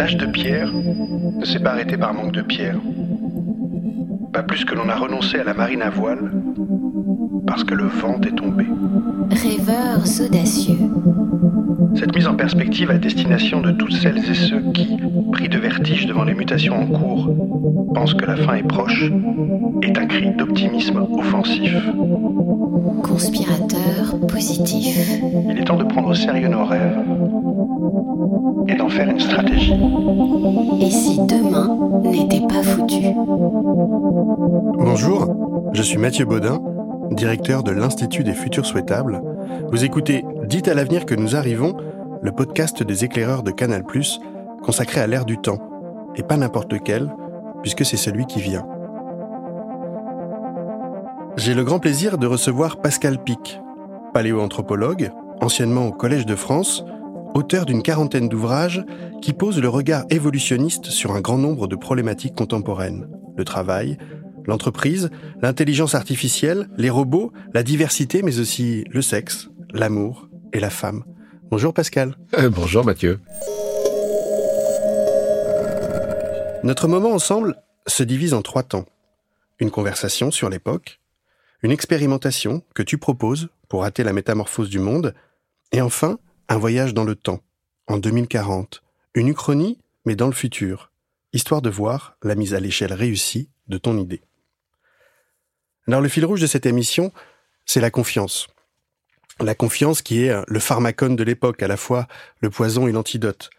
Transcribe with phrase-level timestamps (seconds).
[0.00, 2.78] L'âge de pierre ne s'est pas arrêté par manque de pierre.
[4.32, 6.32] Pas plus que l'on a renoncé à la marine à voile
[7.46, 8.64] parce que le vent est tombé.
[9.30, 10.78] Rêveurs audacieux.
[11.94, 14.96] Cette mise en perspective à destination de toutes celles et ceux qui,
[15.32, 17.30] pris de vertige devant les mutations en cours,
[17.94, 19.10] pensent que la fin est proche,
[19.82, 21.76] est un cri d'optimisme offensif.
[23.02, 25.20] Conspirateur positif.
[25.50, 26.98] Il est temps de prendre au sérieux nos rêves
[28.68, 29.74] et d'en faire une stratégie.
[30.80, 33.06] Et si demain n'était pas foutu?
[34.78, 35.34] Bonjour,
[35.72, 36.60] je suis Mathieu Baudin,
[37.10, 39.20] directeur de l'Institut des futurs souhaitables.
[39.70, 41.76] Vous écoutez Dites à l'avenir que nous arrivons,
[42.22, 43.84] le podcast des éclaireurs de Canal+,
[44.62, 45.58] consacré à l'ère du temps,
[46.16, 47.12] et pas n'importe lequel,
[47.62, 48.66] puisque c'est celui qui vient.
[51.36, 53.60] J'ai le grand plaisir de recevoir Pascal Pic,
[54.12, 56.84] paléoanthropologue, anciennement au Collège de France,
[57.34, 58.84] auteur d'une quarantaine d'ouvrages
[59.22, 63.06] qui posent le regard évolutionniste sur un grand nombre de problématiques contemporaines.
[63.36, 63.96] Le travail,
[64.50, 65.10] l'entreprise,
[65.40, 71.04] l'intelligence artificielle, les robots, la diversité, mais aussi le sexe, l'amour et la femme.
[71.50, 72.16] Bonjour Pascal.
[72.36, 73.20] Euh, bonjour Mathieu.
[76.64, 78.86] Notre moment ensemble se divise en trois temps.
[79.60, 81.00] Une conversation sur l'époque,
[81.62, 85.14] une expérimentation que tu proposes pour hâter la métamorphose du monde,
[85.70, 87.40] et enfin un voyage dans le temps,
[87.86, 88.82] en 2040,
[89.14, 90.90] une uchronie, mais dans le futur,
[91.32, 94.22] histoire de voir la mise à l'échelle réussie de ton idée.
[95.86, 97.12] Alors le fil rouge de cette émission,
[97.66, 98.48] c'est la confiance.
[99.40, 102.06] La confiance qui est le pharmacone de l'époque, à la fois
[102.40, 103.50] le poison et l'antidote.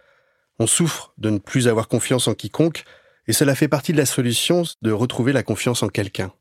[0.60, 2.84] On souffre de ne plus avoir confiance en quiconque,
[3.28, 6.32] et cela fait partie de la solution de retrouver la confiance en quelqu'un.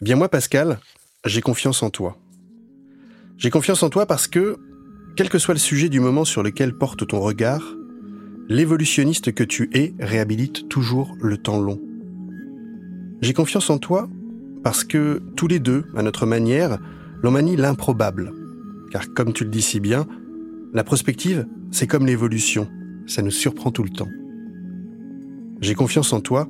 [0.00, 0.80] Bien moi, Pascal,
[1.24, 2.16] j'ai confiance en toi.
[3.36, 4.58] J'ai confiance en toi parce que,
[5.16, 7.62] quel que soit le sujet du moment sur lequel porte ton regard,
[8.48, 11.80] l'évolutionniste que tu es réhabilite toujours le temps long.
[13.20, 14.08] J'ai confiance en toi
[14.62, 16.78] parce que tous les deux, à notre manière,
[17.22, 18.32] l'on manie l'improbable.
[18.90, 20.06] Car comme tu le dis si bien,
[20.72, 22.68] la prospective, c'est comme l'évolution,
[23.06, 24.08] ça nous surprend tout le temps.
[25.60, 26.48] J'ai confiance en toi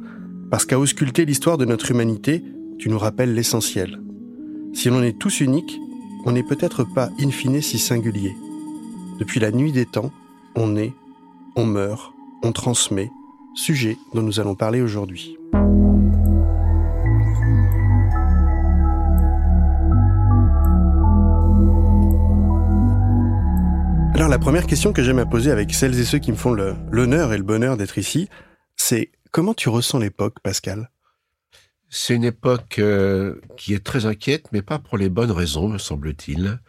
[0.50, 2.44] parce qu'à ausculter l'histoire de notre humanité,
[2.78, 4.00] tu nous rappelles l'essentiel.
[4.72, 5.78] Si l'on est tous uniques,
[6.24, 8.34] on n'est peut-être pas in fine si singulier.
[9.18, 10.12] Depuis la nuit des temps,
[10.54, 10.92] on est,
[11.56, 13.10] on meurt, on transmet,
[13.54, 15.36] sujet dont nous allons parler aujourd'hui.
[24.30, 27.32] La première question que j'aime à poser avec celles et ceux qui me font l'honneur
[27.32, 28.28] et le bonheur d'être ici,
[28.76, 30.92] c'est comment tu ressens l'époque, Pascal?
[31.88, 35.78] C'est une époque euh, qui est très inquiète, mais pas pour les bonnes raisons, me
[35.78, 36.60] semble-t-il.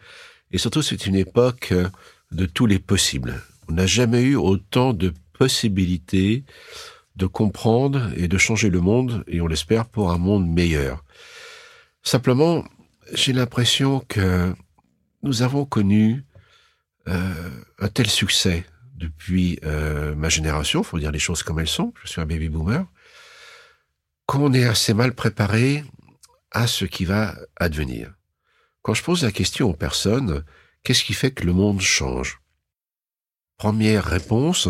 [0.50, 1.88] Et surtout, c'est une époque euh,
[2.32, 3.40] de tous les possibles.
[3.68, 6.44] On n'a jamais eu autant de possibilités
[7.14, 11.04] de comprendre et de changer le monde, et on l'espère pour un monde meilleur.
[12.02, 12.64] Simplement,
[13.12, 14.52] j'ai l'impression que
[15.22, 16.24] nous avons connu
[17.06, 18.64] un tel succès
[19.02, 22.48] depuis euh, ma génération, faut dire les choses comme elles sont, je suis un baby
[22.48, 22.86] boomer,
[24.26, 25.84] qu'on est assez mal préparé
[26.52, 28.14] à ce qui va advenir?
[28.82, 30.44] Quand je pose la question aux personnes,
[30.82, 32.40] qu'est-ce qui fait que le monde change?
[33.56, 34.68] Première réponse,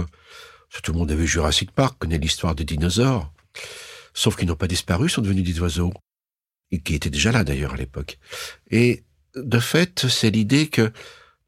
[0.83, 3.33] tout le monde a vu Jurassic Park, connaît l'histoire des dinosaures,
[4.15, 5.93] sauf qu'ils n'ont pas disparu, sont devenus des oiseaux,
[6.71, 8.19] et qui étaient déjà là d'ailleurs à l'époque.
[8.71, 9.05] Et
[9.35, 10.93] de fait, c'est l'idée que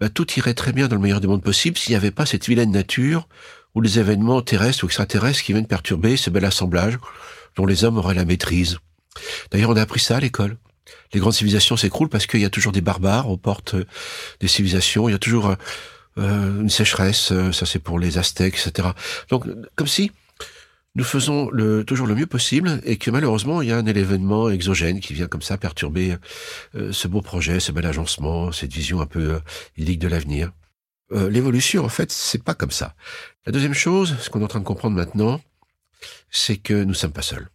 [0.04, 2.26] bah, tout irait très bien dans le meilleur des mondes possible s'il n'y avait pas
[2.26, 3.26] cette vilaine nature
[3.74, 6.98] ou les événements terrestres ou extraterrestres qui viennent perturber ce bel assemblage
[7.56, 8.76] dont les hommes auraient la maîtrise.
[9.50, 10.58] D'ailleurs, on a appris ça à l'école.
[11.14, 13.76] Les grandes civilisations s'écroulent parce qu'il y a toujours des barbares aux portes
[14.40, 15.08] des civilisations.
[15.08, 15.54] Il y a toujours
[16.18, 17.32] euh, une sécheresse.
[17.32, 18.88] Euh, ça, c'est pour les Aztèques, etc.
[19.30, 20.12] Donc, comme si
[20.96, 24.48] nous faisons le, toujours le mieux possible et que malheureusement il y a un événement
[24.48, 26.16] exogène qui vient comme ça perturber
[26.76, 29.38] euh, ce beau projet, ce bel agencement, cette vision un peu euh,
[29.76, 30.52] idyllique de l'avenir.
[31.12, 32.94] Euh, L'évolution, en fait, c'est pas comme ça.
[33.46, 35.40] La deuxième chose, ce qu'on est en train de comprendre maintenant,
[36.30, 37.48] c'est que nous sommes pas seuls.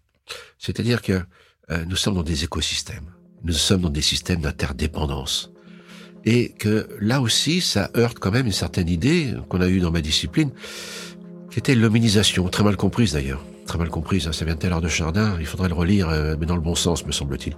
[0.58, 1.22] C'est-à-dire que
[1.72, 3.12] euh, nous sommes dans des écosystèmes.
[3.44, 5.52] Nous sommes dans des systèmes d'interdépendance.
[6.26, 9.92] Et que là aussi, ça heurte quand même une certaine idée qu'on a eue dans
[9.92, 10.52] ma discipline,
[11.52, 13.44] qui était l'hominisation, très mal comprise d'ailleurs.
[13.66, 16.36] Très mal comprise, hein, ça vient de Taylor de Chardin, il faudrait le relire, euh,
[16.40, 17.56] mais dans le bon sens, me semble-t-il.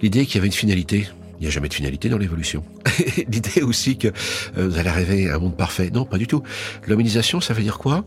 [0.00, 1.06] L'idée qu'il y avait une finalité,
[1.38, 2.64] il n'y a jamais de finalité dans l'évolution.
[3.28, 5.90] L'idée aussi que euh, vous allez arriver à un monde parfait.
[5.92, 6.42] Non, pas du tout.
[6.86, 8.04] L'hominisation, ça veut dire quoi?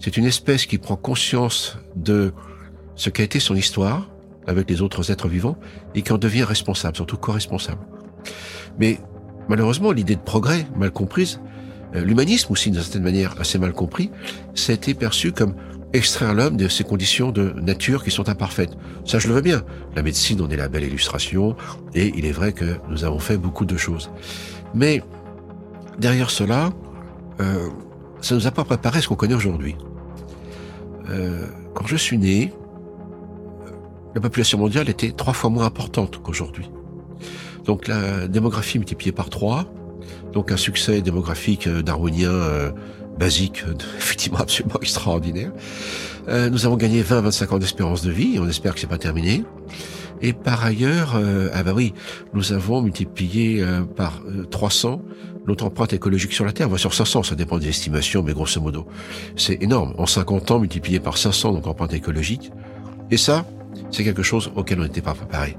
[0.00, 2.32] C'est une espèce qui prend conscience de
[2.96, 4.10] ce qu'a été son histoire
[4.46, 5.56] avec les autres êtres vivants
[5.94, 7.80] et qui en devient responsable, surtout co-responsable.
[8.78, 8.98] Mais
[9.48, 11.40] malheureusement, l'idée de progrès, mal comprise,
[11.94, 14.10] l'humanisme aussi d'une certaine manière assez mal compris,
[14.54, 15.54] ça a été perçu comme
[15.92, 18.72] extraire l'homme de ces conditions de nature qui sont imparfaites.
[19.04, 19.62] Ça, je le veux bien.
[19.94, 21.56] La médecine en est la belle illustration,
[21.94, 24.10] et il est vrai que nous avons fait beaucoup de choses.
[24.74, 25.02] Mais
[25.98, 26.70] derrière cela,
[27.40, 27.68] euh,
[28.20, 29.76] ça nous a pas préparé ce qu'on connaît aujourd'hui.
[31.10, 32.52] Euh, quand je suis né,
[34.14, 36.70] la population mondiale était trois fois moins importante qu'aujourd'hui.
[37.64, 39.66] Donc la démographie multipliée par trois,
[40.32, 42.72] donc un succès démographique euh, darwinien euh,
[43.18, 45.52] basique, euh, effectivement absolument extraordinaire.
[46.28, 49.44] nous avons gagné 20-25 ans d'espérance de vie, on espère que c'est pas terminé.
[50.24, 51.20] Et par ailleurs,
[51.52, 51.94] ah bah oui,
[52.32, 53.64] nous avons multiplié
[53.96, 55.02] par 300
[55.48, 56.68] notre empreinte écologique sur la Terre.
[56.68, 58.86] va sur 500, ça dépend des estimations, mais grosso modo,
[59.34, 59.94] c'est énorme.
[59.98, 62.52] En 50 ans, multiplié par 500 notre empreinte écologique.
[63.10, 63.44] Et ça,
[63.90, 65.56] c'est quelque chose auquel on n'était pas préparé.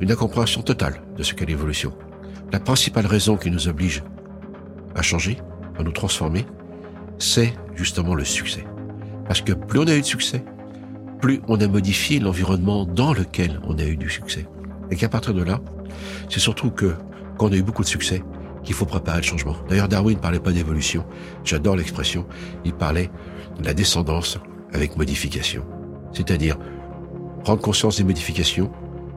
[0.00, 1.92] Une incompréhension totale de ce qu'est l'évolution.
[2.52, 4.04] La principale raison qui nous oblige
[4.94, 5.38] à changer,
[5.78, 6.46] à nous transformer,
[7.18, 8.64] c'est justement le succès.
[9.26, 10.44] Parce que plus on a eu de succès,
[11.20, 14.46] plus on a modifié l'environnement dans lequel on a eu du succès.
[14.90, 15.60] Et qu'à partir de là,
[16.28, 16.94] c'est surtout que
[17.38, 18.22] quand on a eu beaucoup de succès,
[18.64, 19.56] qu'il faut préparer le changement.
[19.68, 21.04] D'ailleurs, Darwin ne parlait pas d'évolution.
[21.44, 22.26] J'adore l'expression.
[22.64, 23.10] Il parlait
[23.58, 24.38] de la descendance
[24.72, 25.64] avec modification.
[26.12, 26.56] C'est-à-dire
[27.44, 28.70] prendre conscience des modifications,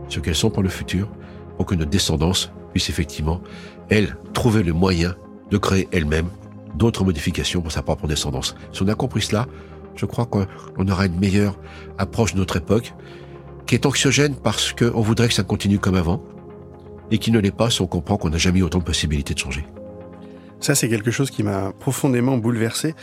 [0.09, 1.09] ce qu'elles sont pour le futur,
[1.55, 3.41] pour que notre descendance puisse effectivement,
[3.89, 5.15] elle, trouver le moyen
[5.51, 6.27] de créer elle-même
[6.75, 8.55] d'autres modifications pour sa propre descendance.
[8.71, 9.47] Si on a compris cela,
[9.95, 11.57] je crois qu'on aura une meilleure
[11.97, 12.93] approche de notre époque,
[13.65, 16.21] qui est anxiogène parce qu'on voudrait que ça continue comme avant,
[17.11, 19.33] et qui ne l'est pas si on comprend qu'on n'a jamais eu autant de possibilités
[19.33, 19.65] de changer.
[20.59, 22.95] Ça, c'est quelque chose qui m'a profondément bouleversé,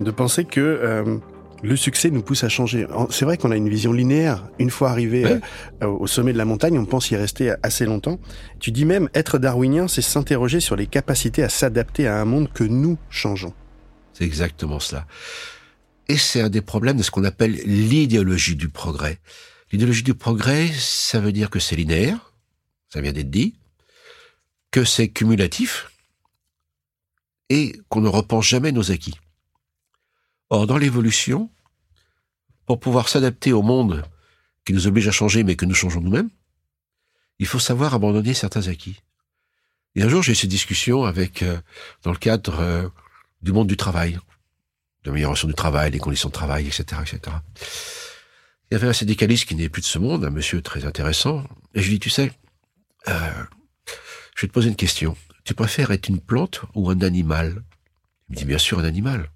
[0.00, 1.18] de penser que euh,
[1.64, 2.86] le succès nous pousse à changer.
[3.10, 4.46] C'est vrai qu'on a une vision linéaire.
[4.58, 5.24] Une fois arrivé
[5.82, 8.20] euh, au sommet de la montagne, on pense y rester assez longtemps.
[8.60, 12.52] Tu dis même, être darwinien, c'est s'interroger sur les capacités à s'adapter à un monde
[12.52, 13.54] que nous changeons.
[14.12, 15.06] C'est exactement cela.
[16.08, 19.18] Et c'est un des problèmes de ce qu'on appelle l'idéologie du progrès.
[19.72, 22.34] L'idéologie du progrès, ça veut dire que c'est linéaire,
[22.92, 23.54] ça vient d'être dit,
[24.70, 25.90] que c'est cumulatif,
[27.48, 29.14] et qu'on ne repense jamais nos acquis.
[30.54, 31.50] Or, dans l'évolution,
[32.64, 34.04] pour pouvoir s'adapter au monde
[34.64, 36.30] qui nous oblige à changer, mais que nous changeons nous-mêmes,
[37.40, 39.00] il faut savoir abandonner certains acquis.
[39.96, 41.60] Et un jour, j'ai eu cette discussion avec, euh,
[42.04, 42.88] dans le cadre euh,
[43.42, 47.36] du monde du travail, de l'amélioration du travail, des conditions de travail, etc., etc.
[48.70, 51.42] Il y avait un syndicaliste qui n'est plus de ce monde, un monsieur très intéressant,
[51.74, 52.30] et je lui dis, tu sais,
[53.08, 53.44] euh,
[54.36, 55.16] je vais te poser une question.
[55.42, 57.64] Tu préfères être une plante ou un animal?
[58.28, 59.32] Il me dit, bien sûr, un animal.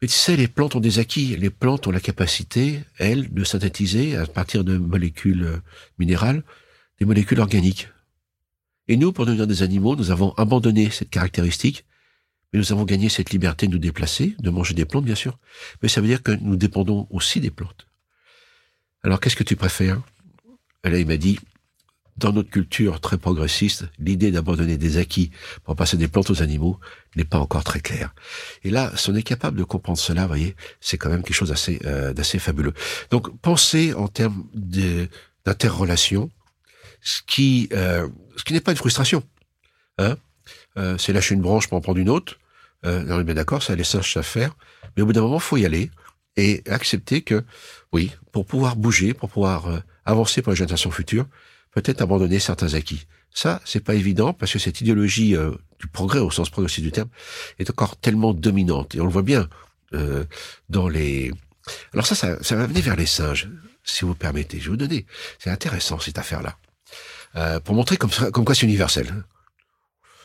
[0.00, 1.36] Mais tu sais, les plantes ont des acquis.
[1.36, 5.58] Les plantes ont la capacité, elles, de synthétiser, à partir de molécules euh,
[5.98, 6.42] minérales,
[6.98, 7.88] des molécules organiques.
[8.88, 11.84] Et nous, pour devenir des animaux, nous avons abandonné cette caractéristique,
[12.52, 15.38] mais nous avons gagné cette liberté de nous déplacer, de manger des plantes, bien sûr.
[15.82, 17.86] Mais ça veut dire que nous dépendons aussi des plantes.
[19.02, 20.02] Alors, qu'est-ce que tu préfères?
[20.84, 21.38] Il m'a dit,
[22.20, 25.30] dans notre culture très progressiste, l'idée d'abandonner des acquis
[25.64, 26.78] pour passer des plantes aux animaux
[27.16, 28.14] n'est pas encore très claire.
[28.62, 31.34] Et là, si on est capable de comprendre cela, vous voyez, c'est quand même quelque
[31.34, 32.74] chose d'assez euh, fabuleux.
[33.10, 36.30] Donc, pensez en termes d'interrelation,
[37.00, 38.08] ce qui euh,
[38.44, 39.22] qui n'est pas une frustration.
[39.98, 40.16] Hein
[40.76, 42.38] euh, c'est lâcher une branche pour en prendre une autre.
[42.84, 44.56] Euh, on est bien d'accord, ça les singes à faire.
[44.96, 45.90] Mais au bout d'un moment, faut y aller
[46.36, 47.44] et accepter que,
[47.92, 51.26] oui, pour pouvoir bouger, pour pouvoir euh, avancer pour les générations futures,
[51.72, 53.06] peut-être abandonner certains acquis.
[53.32, 56.90] Ça, c'est pas évident parce que cette idéologie euh, du progrès au sens progressif du
[56.90, 57.08] terme
[57.58, 59.48] est encore tellement dominante et on le voit bien
[59.94, 60.24] euh,
[60.68, 61.32] dans les.
[61.92, 63.48] Alors ça, ça, ça va venir vers les singes,
[63.84, 64.58] si vous permettez.
[64.58, 65.06] Je vais vous donner.
[65.38, 66.58] C'est intéressant cette affaire-là
[67.36, 69.24] euh, pour montrer comme, comme quoi c'est universel.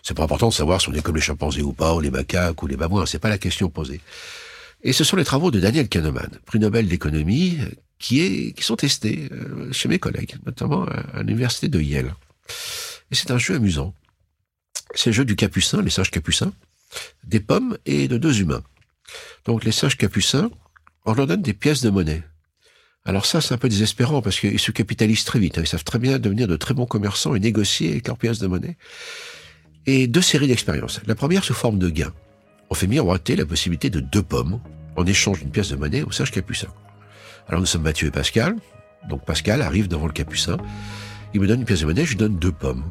[0.02, 2.12] C'est pas important de savoir si on est comme les chimpanzés ou pas, ou les
[2.12, 3.06] macaques ou les babouins.
[3.06, 4.02] C'est pas la question posée.
[4.84, 7.58] Et ce sont les travaux de Daniel Kahneman, prix Nobel d'économie,
[8.00, 12.16] qui, est, sont testés euh, chez mes collègues, notamment à, l'université de Yale.
[13.12, 13.94] Et c'est un jeu amusant.
[14.94, 16.54] C'est le jeu du capucin, les singes capucins,
[17.24, 18.64] des pommes et de deux humains.
[19.46, 20.50] Donc les singes capucins,
[21.06, 22.24] on leur donne des pièces de monnaie.
[23.06, 25.58] Alors ça, c'est un peu désespérant parce qu'ils se capitalisent très vite.
[25.58, 25.62] Hein.
[25.64, 28.48] Ils savent très bien devenir de très bons commerçants et négocier avec leurs pièces de
[28.48, 28.78] monnaie.
[29.86, 31.00] Et deux séries d'expériences.
[31.06, 32.12] La première sous forme de gain.
[32.72, 34.60] On fait miroiter la possibilité de deux pommes
[34.96, 36.70] en échange d'une pièce de monnaie au sage capucin.
[37.48, 38.56] Alors nous sommes Mathieu et Pascal.
[39.10, 40.58] Donc Pascal arrive devant le capucin.
[41.34, 42.84] Il me donne une pièce de monnaie, je lui donne deux pommes.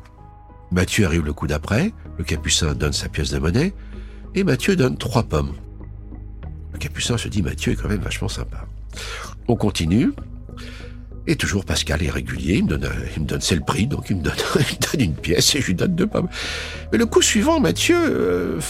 [0.71, 1.93] Mathieu arrive le coup d'après.
[2.19, 3.73] Le capucin donne sa pièce de monnaie.
[4.35, 5.55] Et Mathieu donne trois pommes.
[6.73, 8.67] Le capucin se dit Mathieu est quand même vachement sympa.
[9.49, 10.13] On continue.
[11.27, 14.11] Et toujours Pascal est régulier, il me donne, il me donne c'est le prix, donc
[14.11, 14.35] il me, donne,
[14.99, 16.29] une pièce et je lui donne deux pommes.
[16.93, 18.61] Mais le coup suivant, Mathieu euh,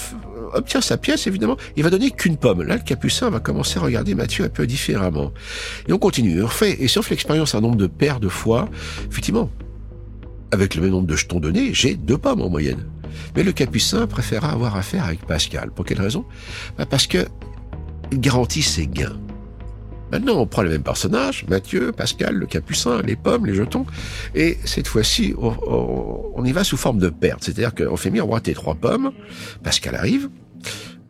[0.54, 2.62] obtient sa pièce, évidemment, il va donner qu'une pomme.
[2.62, 5.32] Là, le capucin va commencer à regarder Mathieu un peu différemment.
[5.88, 6.42] Et on continue.
[6.42, 8.68] On fait, et si on fait l'expérience un nombre de paires de fois,
[9.10, 9.50] effectivement,
[10.52, 12.86] avec le même nombre de jetons donnés, j'ai deux pommes en moyenne.
[13.36, 15.70] Mais le capucin préféra avoir affaire avec Pascal.
[15.70, 16.24] Pour quelle raison?
[16.78, 17.26] Bah Parce que
[18.12, 19.18] il garantit ses gains.
[20.12, 23.86] Maintenant, on prend les mêmes personnages, Mathieu, Pascal, le capucin, les pommes, les jetons,
[24.34, 27.42] et cette fois-ci, on, y va sous forme de perte.
[27.42, 29.10] C'est-à-dire qu'on fait miroiter trois pommes,
[29.64, 30.28] Pascal arrive,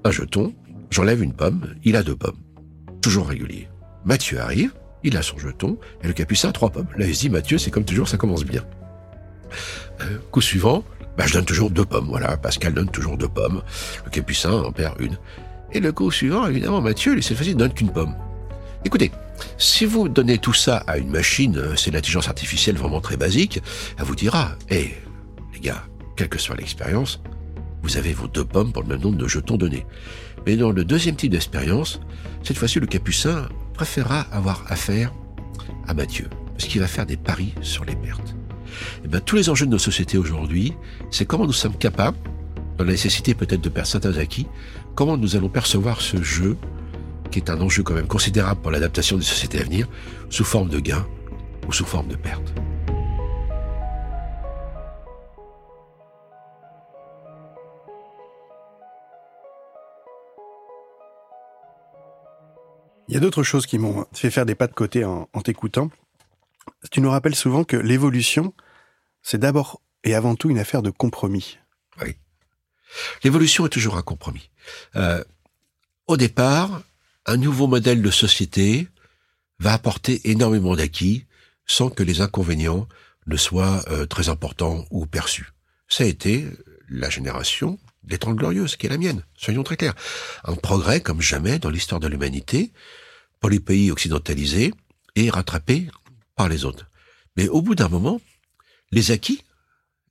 [0.05, 0.55] un jeton,
[0.91, 2.39] j'enlève une pomme, il a deux pommes.
[3.01, 3.69] Toujours régulier.
[4.05, 6.89] Mathieu arrive, il a son jeton, et le capucin a trois pommes.
[6.97, 8.65] Là, il dit, Mathieu, c'est comme toujours, ça commence bien.
[10.01, 10.85] Euh, coup suivant,
[11.17, 13.63] bah, je donne toujours deux pommes, voilà, Pascal donne toujours deux pommes,
[14.05, 15.19] le capucin en perd une.
[15.73, 18.15] Et le coup suivant, évidemment, Mathieu, cette fois-ci, ne donne qu'une pomme.
[18.85, 19.11] Écoutez,
[19.59, 23.63] si vous donnez tout ça à une machine, euh, c'est l'intelligence artificielle vraiment très basique,
[23.99, 24.95] elle vous dira, hé,
[25.53, 25.85] les gars,
[26.17, 27.21] quelle que soit l'expérience,
[27.85, 29.87] vous avez vos deux pommes pour le même nombre de jetons donnés.
[30.47, 32.01] Mais dans le deuxième type d'expérience,
[32.43, 35.13] cette fois-ci, le capucin préférera avoir affaire
[35.87, 38.31] à Mathieu, parce qu'il va faire des paris sur les pertes.
[38.31, 40.73] Et eh bien, tous les enjeux de nos sociétés aujourd'hui,
[41.11, 42.17] c'est comment nous sommes capables,
[42.79, 44.47] dans la nécessité peut-être de perdre certains acquis,
[44.95, 46.57] comment nous allons percevoir ce jeu
[47.31, 49.89] qui est un enjeu quand même considérable pour l'adaptation des sociétés à venir,
[50.31, 51.07] sous forme de gain
[51.69, 52.55] ou sous forme de perte.
[63.09, 65.91] Il y a d'autres choses qui m'ont fait faire des pas de côté en, t'écoutant.
[66.91, 68.55] Tu nous rappelles souvent que l'évolution,
[69.23, 71.59] c'est d'abord et avant tout une affaire de compromis.
[72.01, 72.17] Oui.
[73.23, 74.51] L'évolution est toujours un compromis.
[74.97, 75.23] Euh,
[76.07, 76.83] au départ,
[77.27, 78.89] un nouveau modèle de société
[79.59, 81.27] va apporter énormément d'acquis
[81.67, 82.89] sans que les inconvénients
[83.27, 85.53] ne soient euh, très importants ou perçus.
[85.89, 86.47] Ça a été
[86.89, 89.95] la génération des Trente Glorieuses, qui est la mienne, soyons très clairs.
[90.45, 92.73] Un progrès comme jamais dans l'histoire de l'humanité,
[93.41, 94.73] pour les pays occidentalisés,
[95.17, 95.89] et rattrapé
[96.37, 96.87] par les autres.
[97.37, 98.21] Mais au bout d'un moment,
[98.91, 99.43] les acquis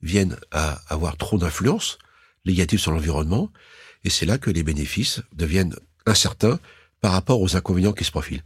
[0.02, 1.98] viennent à avoir trop d'influence
[2.46, 3.52] négative sur l'environnement,
[4.04, 6.60] et c'est là que les bénéfices deviennent incertains
[7.02, 8.44] par rapport aux inconvénients qui se profilent.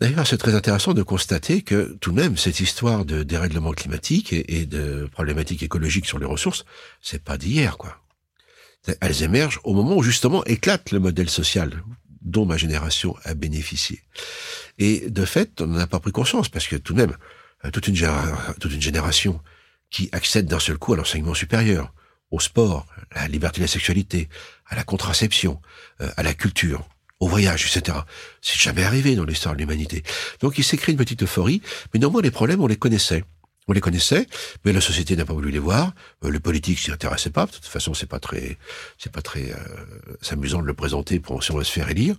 [0.00, 4.32] D'ailleurs, c'est très intéressant de constater que tout de même, cette histoire de dérèglement climatique
[4.32, 6.64] et, de problématiques écologiques sur les ressources,
[7.02, 8.00] c'est pas d'hier, quoi.
[9.00, 11.82] Elles émergent au moment où justement éclate le modèle social
[12.22, 14.02] dont ma génération a bénéficié.
[14.78, 17.16] Et de fait, on n'en a pas pris conscience parce que tout de même,
[17.64, 19.40] euh, toute une, génération
[19.90, 21.92] qui accède d'un seul coup à l'enseignement supérieur,
[22.30, 24.28] au sport, à la liberté de la sexualité,
[24.66, 25.60] à la contraception,
[26.00, 26.86] euh, à la culture,
[27.20, 27.98] au voyage, etc.
[28.42, 30.02] C'est jamais arrivé dans l'histoire de l'humanité.
[30.40, 33.24] Donc il s'est créé une petite euphorie, mais néanmoins les problèmes, on les connaissait.
[33.68, 34.26] On les connaissait,
[34.64, 35.92] mais la société n'a pas voulu les voir.
[36.24, 37.44] Euh, le politique s'y intéressait pas.
[37.44, 38.56] De toute façon, c'est pas très,
[38.96, 42.16] c'est pas très euh, amusant de le présenter pour si on va se faire élire.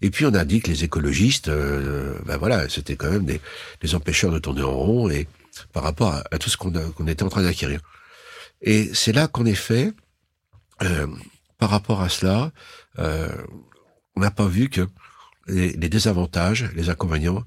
[0.00, 3.40] Et puis on a dit que les écologistes, euh, ben voilà, c'était quand même des,
[3.80, 5.26] des, empêcheurs de tourner en rond et
[5.72, 7.80] par rapport à, tout ce qu'on qu'on était en train d'acquérir.
[8.62, 9.92] Et c'est là qu'en effet,
[10.82, 11.08] euh,
[11.58, 12.52] par rapport à cela,
[12.96, 14.86] on n'a pas vu que
[15.48, 17.44] les, désavantages, les inconvénients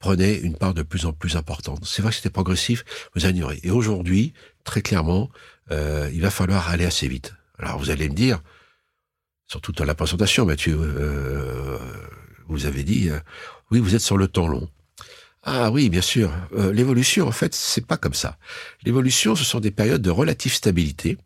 [0.00, 1.84] prenaient une part de plus en plus importante.
[1.84, 3.60] C'est vrai que c'était progressif, vous ignorez.
[3.62, 4.32] Et aujourd'hui,
[4.64, 5.30] très clairement,
[5.70, 7.34] euh, il va falloir aller assez vite.
[7.58, 8.40] Alors vous allez me dire,
[9.46, 11.78] surtout dans la présentation, Mathieu, euh,
[12.48, 13.20] vous avez dit, euh,
[13.70, 14.68] oui, vous êtes sur le temps long.
[15.42, 16.30] Ah oui, bien sûr.
[16.52, 18.36] L'évolution, en fait, c'est pas comme ça.
[18.84, 21.16] L'évolution, ce sont des périodes de relative stabilité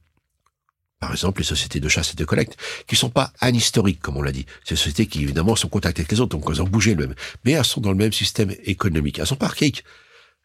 [1.01, 4.23] par exemple les sociétés de chasse et de collecte, qui sont pas anhistoriques, comme on
[4.23, 4.47] l'a dit.
[4.65, 7.07] Ces sociétés qui, évidemment, sont en contact avec les autres, donc elles ont bougé le
[7.07, 7.15] même.
[7.45, 9.19] Mais elles sont dans le même système économique.
[9.19, 9.85] Elles sont pas archaïques.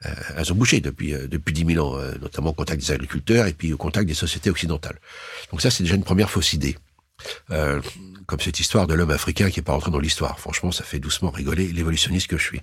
[0.05, 2.91] Euh, elles ont bougé depuis euh, depuis 10 000 ans, euh, notamment au contact des
[2.91, 4.97] agriculteurs et puis au contact des sociétés occidentales.
[5.51, 6.77] Donc ça, c'est déjà une première fausse idée.
[7.49, 10.39] comme cette histoire de l'homme africain qui est pas rentré dans l'histoire.
[10.39, 12.61] Franchement, ça fait doucement rigoler l'évolutionniste que je suis.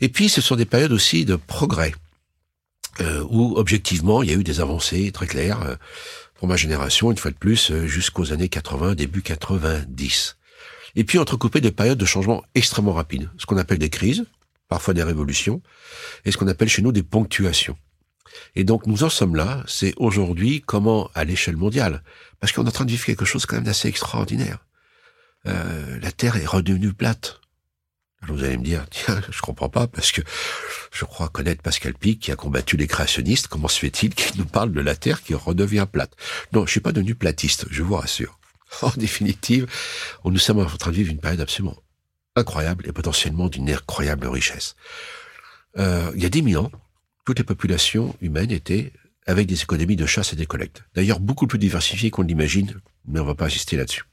[0.00, 1.92] Et puis, ce sont des périodes aussi de progrès,
[3.28, 5.76] où objectivement, il y a eu des avancées très claires
[6.46, 10.36] ma génération, une fois de plus, euh, jusqu'aux années 80, début 90.
[10.96, 14.24] Et puis entrecoupé de périodes de changement extrêmement rapides, ce qu'on appelle des crises,
[14.68, 15.60] parfois des révolutions,
[16.24, 17.76] et ce qu'on appelle chez nous des ponctuations.
[18.54, 22.02] Et donc nous en sommes là, c'est aujourd'hui comment à l'échelle mondiale,
[22.40, 24.58] parce qu'on est en train de vivre quelque chose quand même d'assez extraordinaire.
[25.46, 27.40] Euh, la Terre est redevenue plate.
[28.28, 30.22] Vous allez me dire, tiens, je comprends pas, parce que
[30.92, 34.46] je crois connaître Pascal Pic, qui a combattu les créationnistes, comment se fait-il qu'il nous
[34.46, 36.14] parle de la Terre qui redevient plate?
[36.52, 38.38] Non, je suis pas devenu platiste, je vous rassure.
[38.82, 39.66] En définitive,
[40.24, 41.76] nous sommes en train de vivre une période absolument
[42.34, 44.74] incroyable et potentiellement d'une incroyable richesse.
[45.78, 46.72] Euh, il y a 10 000 ans,
[47.24, 48.92] toutes les populations humaines étaient
[49.26, 50.84] avec des économies de chasse et des collectes.
[50.94, 54.04] D'ailleurs, beaucoup plus diversifiées qu'on l'imagine, mais on va pas insister là-dessus.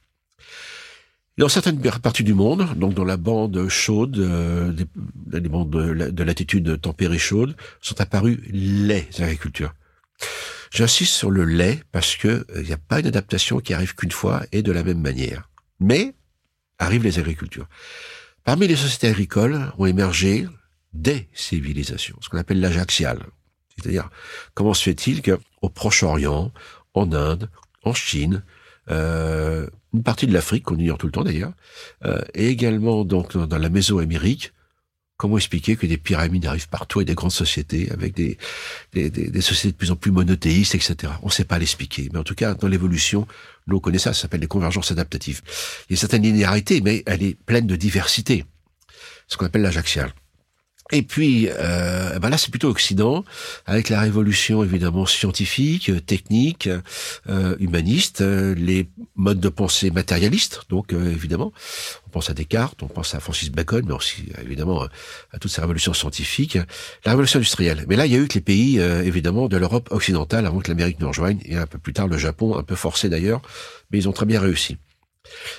[1.37, 4.85] Dans certaines parties du monde, donc dans la bande chaude, euh, des,
[5.31, 9.73] les bandes de, latitude tempérée chaude, sont apparues les agricultures.
[10.71, 13.95] J'insiste sur le lait parce que il euh, n'y a pas une adaptation qui arrive
[13.95, 15.49] qu'une fois et de la même manière.
[15.79, 16.13] Mais
[16.79, 17.67] arrivent les agricultures.
[18.43, 20.47] Parmi les sociétés agricoles ont émergé
[20.93, 23.19] des civilisations, ce qu'on appelle l'ajaxial.
[23.75, 24.09] C'est-à-dire,
[24.53, 26.51] comment se fait-il qu'au Proche-Orient,
[26.93, 27.49] en Inde,
[27.83, 28.43] en Chine,
[28.89, 31.53] euh, une partie de l'Afrique, qu'on ignore tout le temps d'ailleurs,
[32.05, 34.53] euh, et également donc dans la Mésoamérique,
[35.17, 38.39] comment expliquer que des pyramides arrivent partout et des grandes sociétés avec des,
[38.93, 41.13] des, des, sociétés de plus en plus monothéistes, etc.
[41.21, 42.09] On ne sait pas l'expliquer.
[42.11, 43.27] Mais en tout cas, dans l'évolution,
[43.67, 45.41] nous on connaît ça, ça s'appelle les convergences adaptatives.
[45.45, 48.45] Il y a une certaine linéarité, mais elle est pleine de diversité.
[49.27, 50.11] Ce qu'on appelle l'ajaxial.
[50.91, 53.23] Et puis, euh, ben là, c'est plutôt Occident,
[53.65, 56.69] avec la révolution évidemment scientifique, technique,
[57.29, 61.53] euh, humaniste, euh, les modes de pensée matérialistes, donc euh, évidemment,
[62.07, 64.85] on pense à Descartes, on pense à Francis Bacon, mais aussi évidemment
[65.31, 66.57] à toutes ces révolutions scientifiques,
[67.05, 67.85] la révolution industrielle.
[67.87, 70.69] Mais là, il y a eu que les pays évidemment de l'Europe occidentale, avant que
[70.69, 73.41] l'Amérique nous rejoigne, et un peu plus tard le Japon, un peu forcé d'ailleurs,
[73.91, 74.77] mais ils ont très bien réussi.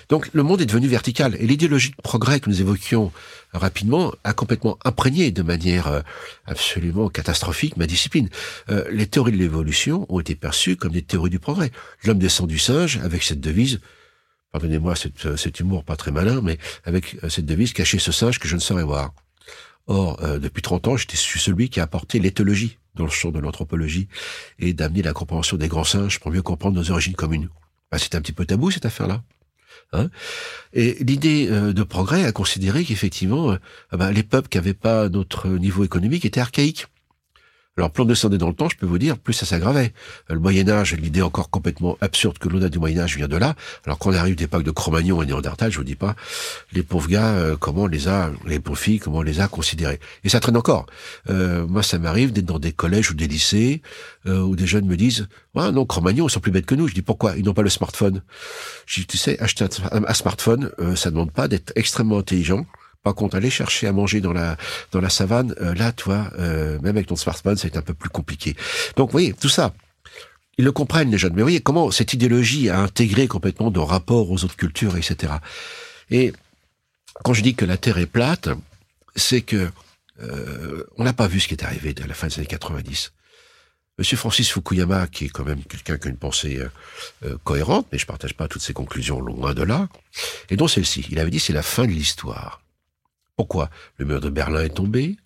[0.08, 3.12] Donc le monde est devenu vertical et l'idéologie de progrès que nous évoquions
[3.52, 6.00] rapidement a complètement imprégné de manière euh,
[6.46, 8.28] absolument catastrophique ma discipline.
[8.70, 11.70] Euh, les théories de l'évolution ont été perçues comme des théories du progrès.
[12.04, 13.80] L'homme descend du singe avec cette devise,
[14.52, 14.94] pardonnez-moi
[15.26, 18.54] euh, cet, humour pas très malin, mais avec cette devise cacher ce singe que je
[18.54, 19.14] ne saurais voir.
[19.88, 24.06] Or, depuis 30 ans, j'étais celui qui a apporté l'éthologie dans le champ de l'anthropologie
[24.60, 27.48] et d'amener la compréhension des grands singes pour mieux comprendre nos origines communes.
[27.90, 29.24] Bah, c'est un petit peu tabou cette affaire-là.
[29.92, 30.08] Hein
[30.72, 33.56] et l'idée euh, de progrès a considéré qu'effectivement, euh,
[33.90, 36.86] ah ben, les peuples qui n'avaient pas notre niveau économique étaient archaïques.
[37.78, 39.94] Alors, plus on descendait dans le temps, je peux vous dire, plus ça s'aggravait.
[40.28, 43.36] Le Moyen Âge, l'idée encore complètement absurde que l'on a du Moyen Âge vient de
[43.38, 43.54] là.
[43.86, 46.14] Alors qu'on arrive d'époque de Cro-Magnon et Néandertal, je vous dis pas,
[46.74, 49.48] les pauvres gars, euh, comment on les a, les pauvres filles, comment on les a
[49.48, 50.00] considérés.
[50.22, 50.84] Et ça traîne encore.
[51.30, 53.80] Euh, moi, ça m'arrive d'être dans des collèges ou des lycées
[54.26, 56.88] euh, où des jeunes me disent, ah non, Cro-Magnon, ils sont plus bêtes que nous.
[56.88, 57.38] Je dis pourquoi?
[57.38, 58.20] Ils n'ont pas le smartphone.
[58.84, 62.66] Je dis, tu sais, acheter un, smartphone, ça ne demande pas d'être extrêmement intelligent
[63.02, 64.56] par contre, aller chercher à manger dans la
[64.92, 68.08] dans la savane, euh, là, toi, euh, même avec ton smartphone, c'est un peu plus
[68.08, 68.56] compliqué.
[68.96, 69.74] Donc, vous voyez, tout ça,
[70.58, 71.32] ils le comprennent les jeunes.
[71.32, 75.34] Mais vous voyez comment cette idéologie a intégré complètement nos rapports aux autres cultures, etc.
[76.10, 76.32] Et
[77.24, 78.48] quand je dis que la Terre est plate,
[79.16, 79.68] c'est que
[80.20, 83.12] euh, on n'a pas vu ce qui est arrivé à la fin des années 90.
[83.98, 86.58] Monsieur Francis Fukuyama, qui est quand même quelqu'un qui a une pensée
[87.44, 89.88] cohérente, mais je partage pas toutes ses conclusions loin de là,
[90.48, 91.06] et dont celle-ci.
[91.10, 92.62] Il avait dit c'est la fin de l'histoire.
[93.36, 95.16] Pourquoi Le mur de Berlin est tombé,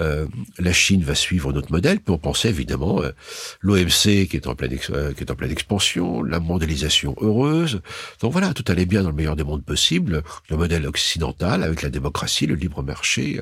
[0.00, 0.26] euh,
[0.58, 3.12] la Chine va suivre notre modèle, puis on pensait évidemment euh,
[3.60, 7.80] l'OMC qui est en pleine euh, qui est en pleine expansion, la mondialisation heureuse.
[8.20, 11.82] Donc voilà, tout allait bien dans le meilleur des mondes possibles, le modèle occidental avec
[11.82, 13.40] la démocratie, le libre marché.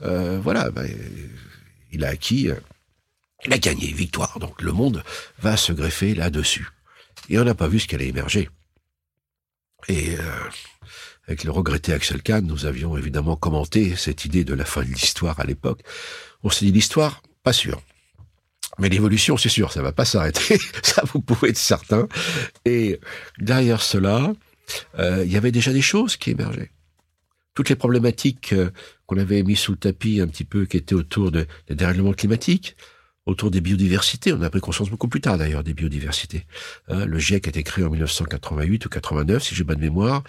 [0.00, 0.88] voilà, ben,
[1.92, 2.50] il a acquis,
[3.44, 4.38] il a gagné, victoire.
[4.38, 5.02] Donc le monde
[5.40, 6.68] va se greffer là-dessus.
[7.28, 8.48] Et on n'a pas vu ce qui allait émerger.
[9.88, 10.16] Et
[11.26, 14.88] avec le regretté Axel Kahn, nous avions évidemment commenté cette idée de la fin de
[14.88, 15.80] l'histoire à l'époque.
[16.44, 17.82] On s'est dit l'histoire, pas sûr.
[18.78, 20.58] Mais l'évolution, c'est sûr, ça va pas s'arrêter.
[20.82, 22.08] ça, vous pouvez être certain.
[22.64, 23.00] Et
[23.38, 24.32] derrière cela,
[24.98, 26.70] euh, il y avait déjà des choses qui émergeaient.
[27.54, 28.70] Toutes les problématiques euh,
[29.06, 32.76] qu'on avait mis sous le tapis un petit peu, qui étaient autour des dérèglements climatiques,
[33.26, 34.32] autour des biodiversités.
[34.32, 36.46] On a pris conscience beaucoup plus tard d'ailleurs des biodiversités.
[36.88, 40.22] Hein, le GIEC a été créé en 1988 ou 89, si j'ai bonne mémoire,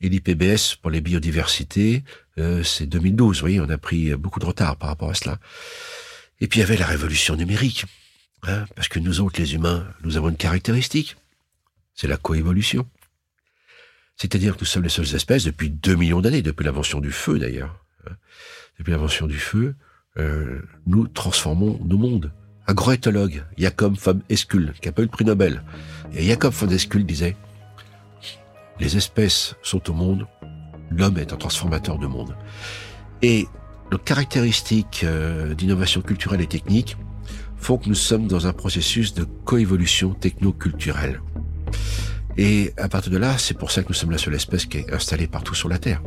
[0.00, 2.02] et l'IPBS pour les biodiversités,
[2.38, 3.36] euh, c'est 2012.
[3.36, 5.38] Vous voyez, on a pris beaucoup de retard par rapport à cela.
[6.40, 7.84] Et puis il y avait la révolution numérique,
[8.42, 11.16] hein, parce que nous autres, les humains, nous avons une caractéristique,
[11.94, 12.86] c'est la coévolution.
[14.16, 17.38] C'est-à-dire que nous sommes les seules espèces depuis 2 millions d'années, depuis l'invention du feu
[17.38, 17.82] d'ailleurs.
[18.06, 18.12] Hein.
[18.78, 19.76] Depuis l'invention du feu,
[20.18, 22.32] euh, nous transformons nos mondes
[22.66, 25.62] un grand éthologue, Jacob von Eskul, qui a pas eu le prix Nobel.
[26.14, 27.36] Et Jacob von Eskul disait,
[28.78, 30.26] les espèces sont au monde,
[30.90, 32.34] l'homme est un transformateur de monde.
[33.22, 33.46] Et
[33.92, 36.96] nos caractéristiques euh, d'innovation culturelle et technique
[37.56, 41.20] font que nous sommes dans un processus de coévolution techno-culturelle.
[42.36, 44.78] Et à partir de là, c'est pour ça que nous sommes la seule espèce qui
[44.78, 46.02] est installée partout sur la Terre.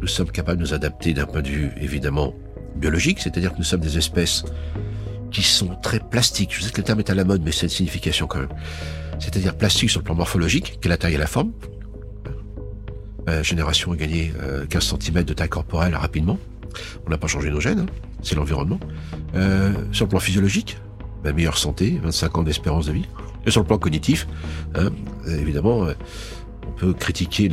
[0.00, 2.34] Nous sommes capables de nous adapter d'un point de vue évidemment
[2.76, 4.44] biologique, c'est-à-dire que nous sommes des espèces
[5.30, 6.54] qui sont très plastiques.
[6.54, 8.48] Je sais que le terme est à la mode, mais c'est une signification quand même.
[9.18, 11.52] C'est-à-dire plastique sur le plan morphologique, qui est la taille et la forme.
[13.26, 14.32] La génération a gagné
[14.70, 16.38] 15 euh, cm de taille corporelle rapidement.
[17.06, 17.86] On n'a pas changé nos gènes, hein.
[18.22, 18.80] c'est l'environnement.
[19.34, 20.78] Euh, sur le plan physiologique,
[21.24, 23.06] la meilleure santé, 25 ans d'espérance de vie.
[23.44, 24.26] Et sur le plan cognitif,
[24.74, 24.90] hein,
[25.26, 25.92] évidemment, euh,
[26.66, 27.50] on peut critiquer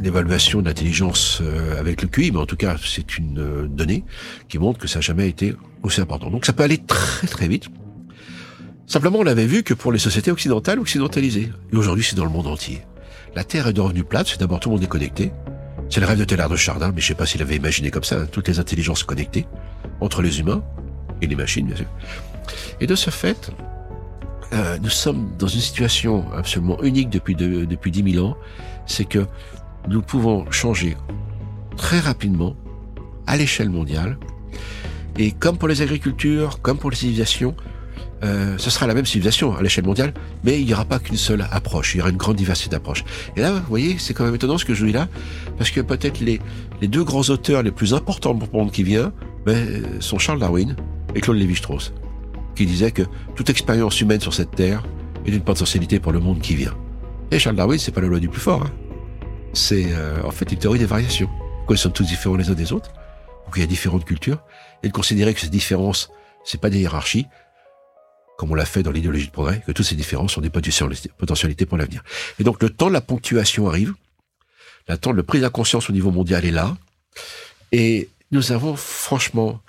[0.00, 4.04] l'évaluation de l'intelligence euh, avec le QI, mais en tout cas, c'est une euh, donnée
[4.48, 6.30] qui montre que ça n'a jamais été aussi important.
[6.30, 7.68] Donc ça peut aller très très vite.
[8.86, 11.50] Simplement, on l'avait vu que pour les sociétés occidentales, occidentalisées.
[11.72, 12.82] Et aujourd'hui, c'est dans le monde entier.
[13.34, 15.32] La Terre est devenue plate, c'est d'abord tout le monde est connecté.
[15.88, 18.04] C'est le rêve de Teilhard de Chardin, mais je sais pas s'il avait imaginé comme
[18.04, 19.46] ça, hein, toutes les intelligences connectées,
[20.00, 20.62] entre les humains
[21.20, 21.86] et les machines, bien sûr.
[22.80, 23.50] Et de ce fait,
[24.52, 28.36] euh, nous sommes dans une situation absolument unique depuis, depuis 10 000 ans,
[28.86, 29.26] c'est que
[29.88, 30.96] nous pouvons changer
[31.76, 32.56] très rapidement
[33.26, 34.18] à l'échelle mondiale.
[35.18, 37.54] Et comme pour les agricultures, comme pour les civilisations,
[38.24, 40.14] euh, ce sera la même civilisation à l'échelle mondiale,
[40.44, 43.04] mais il n'y aura pas qu'une seule approche, il y aura une grande diversité d'approches.
[43.36, 45.08] Et là, vous voyez, c'est quand même étonnant ce que je dis là,
[45.58, 46.40] parce que peut-être les,
[46.80, 49.12] les deux grands auteurs les plus importants pour le monde qui vient
[49.44, 50.76] ben, sont Charles Darwin
[51.16, 51.92] et Claude Lévi-Strauss,
[52.54, 53.02] qui disaient que
[53.34, 54.84] toute expérience humaine sur cette terre
[55.26, 56.74] est d'une potentialité pour le monde qui vient.
[57.32, 58.62] Et Charles Darwin, c'est pas la loi du plus fort.
[58.62, 58.70] Hein.
[59.52, 61.28] C'est euh, en fait une théorie des variations.
[61.66, 62.90] Quand ils sont tous différents les uns des autres,
[63.46, 64.42] ou qu'il y a différentes cultures,
[64.82, 66.10] et de considérer que ces différences,
[66.44, 67.26] c'est pas des hiérarchies,
[68.38, 71.66] comme on l'a fait dans l'idéologie de progrès, que toutes ces différences sont des potentialités
[71.66, 72.02] pour l'avenir.
[72.38, 73.94] Et donc le temps de la ponctuation arrive,
[74.88, 76.76] le temps de la prise de conscience au niveau mondial est là,
[77.70, 79.60] et nous avons franchement,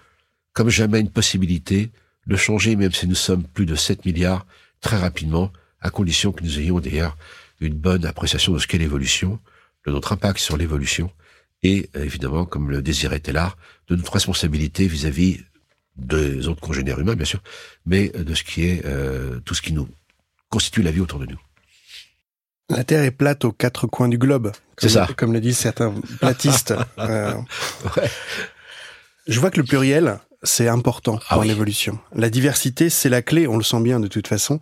[0.54, 1.92] comme jamais, une possibilité
[2.26, 4.46] de changer, même si nous sommes plus de 7 milliards,
[4.82, 7.18] très rapidement, à condition que nous ayons d'ailleurs
[7.60, 9.40] une bonne appréciation de ce qu'est l'évolution,
[9.86, 11.12] de notre impact sur l'évolution,
[11.62, 15.42] et évidemment, comme le désirait Tellard, de notre responsabilité vis-à-vis
[15.96, 17.42] des autres congénères humains, bien sûr,
[17.86, 19.88] mais de ce qui est euh, tout ce qui nous
[20.50, 21.40] constitue la vie autour de nous.
[22.70, 24.52] La Terre est plate aux quatre coins du globe.
[24.78, 25.08] C'est ça.
[25.18, 26.74] Comme le disent certains platistes.
[26.98, 27.34] euh,
[29.28, 32.00] Je vois que le pluriel, c'est important ah pour l'évolution.
[32.16, 34.60] La diversité, c'est la clé, on le sent bien de toute façon.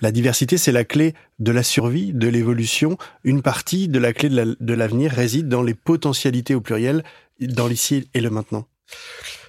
[0.00, 2.96] La diversité, c'est la clé de la survie, de l'évolution.
[3.24, 7.04] Une partie de la clé de l'avenir réside dans les potentialités au pluriel,
[7.40, 8.66] dans l'ici et le maintenant.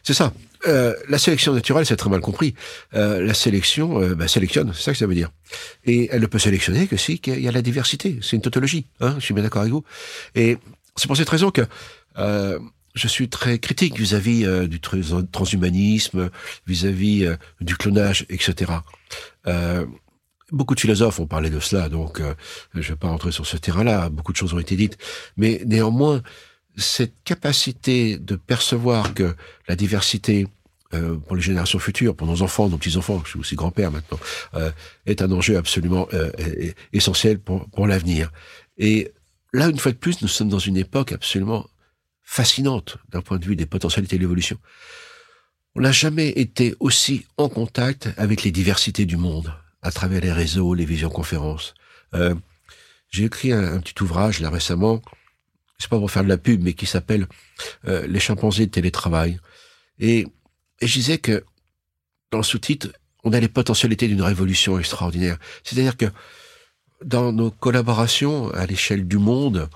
[0.04, 0.34] C'est ça.
[0.68, 2.56] Euh, la sélection naturelle, c'est très mal compris.
[2.96, 5.32] Euh, la sélection euh, bah, sélectionne, c'est ça que ça veut dire.
[5.86, 8.18] Et elle ne peut sélectionner que si il y a la diversité.
[8.22, 8.88] C'est une tautologie.
[9.00, 9.84] Hein, je suis bien d'accord avec vous.
[10.34, 10.58] Et
[10.96, 11.62] c'est pour cette raison que
[12.18, 12.60] euh,
[12.96, 16.30] je suis très critique vis-à-vis euh, du transhumanisme,
[16.66, 17.30] vis-à-vis
[17.62, 18.72] du clonage, etc.
[20.52, 22.22] beaucoup de philosophes ont parlé de cela, donc
[22.74, 24.10] je ne vais pas rentrer sur ce terrain-là.
[24.10, 24.98] Beaucoup de choses ont été dites,
[25.38, 26.22] mais néanmoins
[26.78, 29.36] cette capacité de percevoir que
[29.68, 30.48] la diversité
[30.94, 34.20] euh, pour les générations futures, pour nos enfants, nos petits-enfants, je suis aussi grand-père maintenant,
[34.54, 34.72] euh,
[35.06, 36.32] est un enjeu absolument euh,
[36.94, 38.32] essentiel pour l'avenir.
[38.78, 39.12] Et
[39.52, 41.66] là, une fois de plus, nous sommes dans une époque absolument
[42.26, 44.58] fascinante d'un point de vue des potentialités de l'évolution.
[45.76, 50.32] On n'a jamais été aussi en contact avec les diversités du monde, à travers les
[50.32, 51.74] réseaux, les visioconférences.
[52.14, 52.36] Euh,
[53.12, 55.02] J'ai écrit un, petit ouvrage là récemment
[55.78, 57.28] c'est pas pour faire de la pub, mais qui s'appelle
[57.88, 59.40] euh, Les chimpanzés de télétravail.
[60.00, 60.26] Et,
[60.80, 61.44] et je disais que
[62.32, 62.90] dans le sous-titre,
[63.24, 65.38] on a les potentialités d'une révolution extraordinaire.
[65.64, 66.06] C'est-à-dire que
[67.04, 69.70] dans nos collaborations à l'échelle du monde,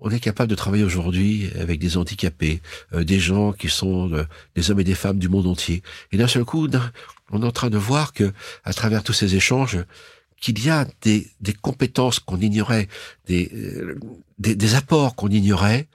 [0.00, 2.60] on est capable de travailler aujourd'hui avec des handicapés,
[2.92, 5.82] euh, des gens qui sont euh, des hommes et des femmes du monde entier.
[6.12, 6.68] Et d'un seul coup,
[7.30, 8.32] on est en train de voir que,
[8.64, 9.78] à travers tous ces échanges,
[10.40, 12.88] qu'il y a des, des compétences qu'on ignorait,
[13.26, 13.98] des, euh,
[14.38, 15.88] des, des, apports qu'on ignorait,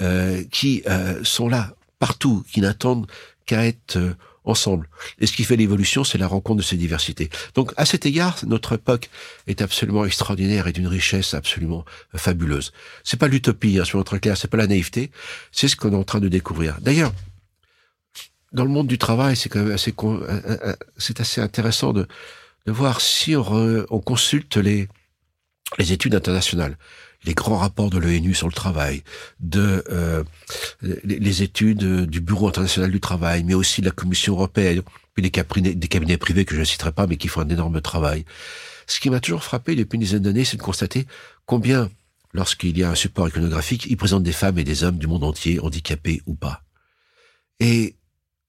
[0.00, 0.82] euh, qui
[1.22, 3.06] sont là partout, qui n'attendent
[3.46, 4.88] qu'à être ensemble.
[5.18, 7.30] Et ce qui fait l'évolution, c'est la rencontre de ces diversités.
[7.54, 9.08] Donc, à cet égard, notre époque
[9.46, 12.72] est absolument extraordinaire et d'une richesse absolument fabuleuse.
[13.04, 15.10] C'est pas l'utopie, hein, soyons très clair, c'est pas la naïveté,
[15.52, 16.78] c'est ce qu'on est en train de découvrir.
[16.80, 17.12] D'ailleurs,
[18.52, 19.94] dans le monde du travail, c'est quand même assez,
[20.98, 22.06] c'est assez intéressant de,
[22.66, 24.88] de voir si on, on consulte les,
[25.78, 26.76] les études internationales,
[27.24, 29.02] les grands rapports de l'ONU sur le travail,
[29.40, 30.24] de euh,
[31.04, 34.82] les, études du Bureau international du travail, mais aussi de la Commission européenne,
[35.14, 38.24] puis des cabinets, privés que je ne citerai pas, mais qui font un énorme travail.
[38.86, 41.06] Ce qui m'a toujours frappé depuis une dizaine d'années, c'est de constater
[41.46, 41.90] combien,
[42.32, 45.24] lorsqu'il y a un support iconographique, il présente des femmes et des hommes du monde
[45.24, 46.62] entier, handicapés ou pas.
[47.60, 47.94] Et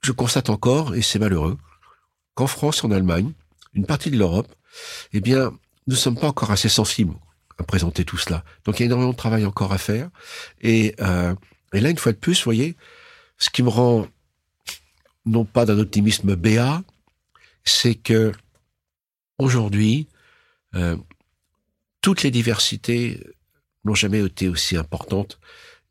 [0.01, 1.57] je constate encore, et c'est malheureux,
[2.33, 3.31] qu'en France en Allemagne,
[3.73, 4.53] une partie de l'Europe,
[5.11, 5.51] eh bien,
[5.85, 7.13] nous ne sommes pas encore assez sensibles
[7.57, 8.43] à présenter tout cela.
[8.65, 10.09] Donc il y a énormément de travail encore à faire.
[10.61, 11.33] Et, euh,
[11.73, 12.75] et là, une fois de plus, vous voyez,
[13.37, 14.07] ce qui me rend
[15.25, 16.83] non pas d'un optimisme béat,
[17.63, 18.31] c'est que
[19.37, 20.07] aujourd'hui,
[20.75, 20.97] euh,
[22.01, 23.19] toutes les diversités
[23.85, 25.39] n'ont jamais été aussi importantes.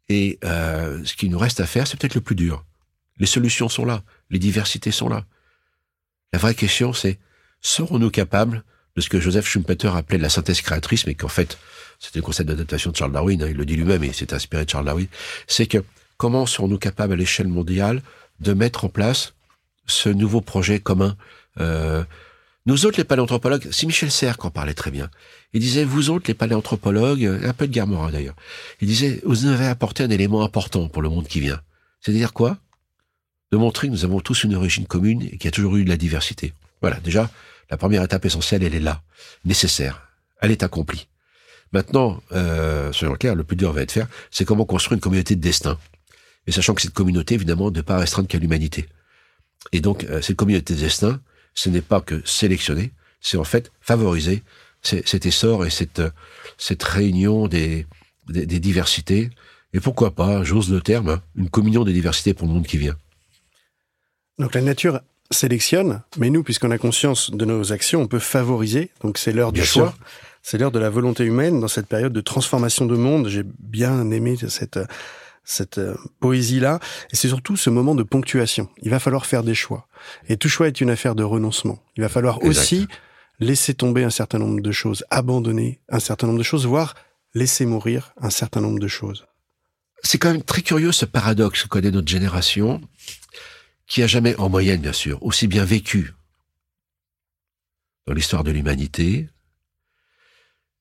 [0.08, 2.64] Et euh, ce qui nous reste à faire, c'est peut-être le plus dur.
[3.18, 5.24] Les solutions sont là, les diversités sont là.
[6.32, 7.18] La vraie question, c'est
[7.60, 8.64] serons-nous capables
[8.96, 11.58] de ce que Joseph Schumpeter appelait la synthèse créatrice, mais qu'en fait,
[11.98, 14.34] c'était le concept d'adaptation de Charles Darwin, hein, il le dit lui-même, et il s'est
[14.34, 15.06] inspiré de Charles Darwin,
[15.46, 15.78] c'est que
[16.16, 18.02] comment serons-nous capables à l'échelle mondiale
[18.40, 19.34] de mettre en place
[19.86, 21.16] ce nouveau projet commun
[21.60, 22.04] euh,
[22.66, 25.10] Nous autres, les paléanthropologues, c'est Michel Serres en parlait très bien.
[25.52, 28.36] Il disait, vous autres, les paléanthropologues, un peu de Guermora d'ailleurs,
[28.80, 31.60] il disait, vous avez apporté un élément important pour le monde qui vient.
[32.00, 32.58] C'est-à-dire quoi?
[33.52, 35.84] De montrer que nous avons tous une origine commune et qu'il y a toujours eu
[35.84, 36.52] de la diversité.
[36.80, 37.30] Voilà, déjà,
[37.72, 39.02] la première étape essentielle, elle est là,
[39.46, 40.06] nécessaire.
[40.42, 41.08] Elle est accomplie.
[41.72, 45.36] Maintenant, euh, soyons clairs, le plus dur va être faire, c'est comment construire une communauté
[45.36, 45.78] de destin.
[46.46, 48.90] Et sachant que cette communauté, évidemment, ne pas restreindre qu'à l'humanité.
[49.72, 51.22] Et donc, euh, cette communauté de destin,
[51.54, 54.42] ce n'est pas que sélectionner, c'est en fait favoriser
[54.82, 56.02] cet essor et cette,
[56.58, 57.86] cette réunion des,
[58.28, 59.30] des, des diversités.
[59.72, 62.76] Et pourquoi pas, j'ose le terme, hein, une communion des diversités pour le monde qui
[62.76, 62.98] vient.
[64.38, 65.00] Donc la nature
[65.32, 68.90] sélectionne, mais nous, puisqu'on a conscience de nos actions, on peut favoriser.
[69.02, 69.94] Donc c'est l'heure du choix.
[70.42, 73.28] C'est l'heure de la volonté humaine dans cette période de transformation de monde.
[73.28, 74.78] J'ai bien aimé cette
[75.44, 76.78] cette euh, poésie-là.
[77.12, 78.68] Et c'est surtout ce moment de ponctuation.
[78.82, 79.86] Il va falloir faire des choix.
[80.28, 81.78] Et tout choix est une affaire de renoncement.
[81.96, 82.48] Il va falloir Exact.
[82.50, 82.88] aussi
[83.40, 86.94] laisser tomber un certain nombre de choses, abandonner un certain nombre de choses, voire
[87.34, 89.26] laisser mourir un certain nombre de choses.
[90.04, 92.80] C'est quand même très curieux ce paradoxe que connaît notre génération,
[93.92, 96.14] qui a jamais, en moyenne bien sûr, aussi bien vécu
[98.06, 99.28] dans l'histoire de l'humanité,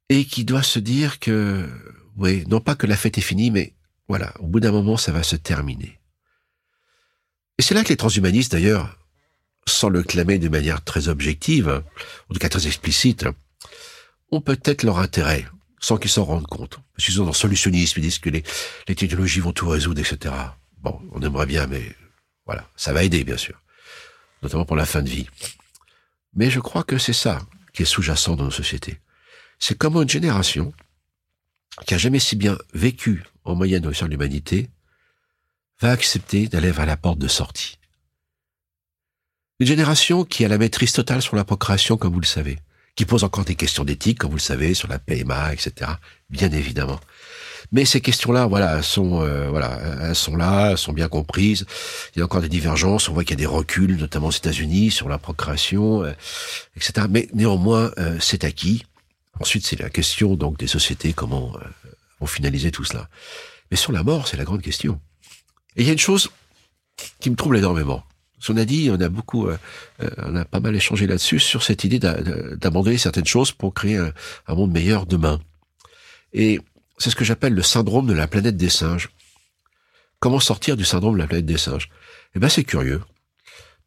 [0.08, 1.68] et qui doit se dire que,
[2.16, 3.74] oui, non pas que la fête est finie, mais
[4.08, 6.00] voilà, au bout d'un moment, ça va se terminer.
[7.58, 8.98] Et c'est là que les transhumanistes, d'ailleurs,
[9.68, 11.84] sans le clamer de manière très objective,
[12.30, 13.26] en tout cas très explicite,
[14.32, 15.46] ont peut-être leur intérêt,
[15.82, 16.80] sans qu'ils s'en rendent compte.
[16.96, 18.44] Parce qu'ils sont dans le solutionnisme, ils disent que les,
[18.88, 20.34] les technologies vont tout résoudre, etc.
[20.82, 21.94] Bon, on aimerait bien, mais
[22.52, 23.62] voilà, ça va aider, bien sûr.
[24.44, 25.26] Notamment pour la fin de vie.
[26.34, 29.00] Mais je crois que c'est ça qui est sous-jacent dans nos sociétés.
[29.58, 30.74] C'est comment une génération
[31.88, 34.70] qui a jamais si bien vécu en moyenne dans l'humanité
[35.80, 37.78] va accepter d'aller vers la porte de sortie.
[39.62, 42.60] Une génération qui a la maîtrise totale sur la procréation, comme vous le savez,
[42.96, 45.92] qui pose encore des questions d'éthique, comme vous le savez, sur la PMA, etc.
[46.30, 47.00] Bien évidemment.
[47.72, 51.66] Mais ces questions-là, voilà, sont, euh, voilà, elles sont là, elles sont bien comprises.
[52.16, 53.08] Il y a encore des divergences.
[53.08, 56.12] On voit qu'il y a des reculs, notamment aux États-Unis, sur la procréation, euh,
[56.76, 57.08] etc.
[57.10, 58.86] Mais néanmoins, euh, c'est acquis.
[59.40, 63.08] Ensuite, c'est la question donc des sociétés, comment euh, vont finaliser tout cela.
[63.72, 65.00] Mais sur la mort, c'est la grande question.
[65.78, 66.30] Et il y a une chose
[67.22, 68.04] qui me trouble énormément.
[68.46, 69.58] Qu'on a dit, on a beaucoup, euh,
[70.04, 73.52] euh, on a pas mal échangé là-dessus sur cette idée d'a- d'a- d'abandonner certaines choses
[73.54, 74.12] pour créer un,
[74.48, 75.40] un monde meilleur demain.
[76.34, 76.60] Et
[77.02, 79.10] c'est ce que j'appelle le syndrome de la planète des singes.
[80.20, 81.90] Comment sortir du syndrome de la planète des singes?
[82.36, 83.02] Eh ben, c'est curieux,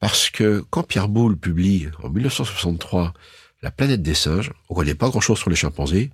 [0.01, 3.15] parce que quand Pierre Boulle publie en 1963
[3.63, 6.11] La planète des singes, on connaît pas grand-chose sur les chimpanzés,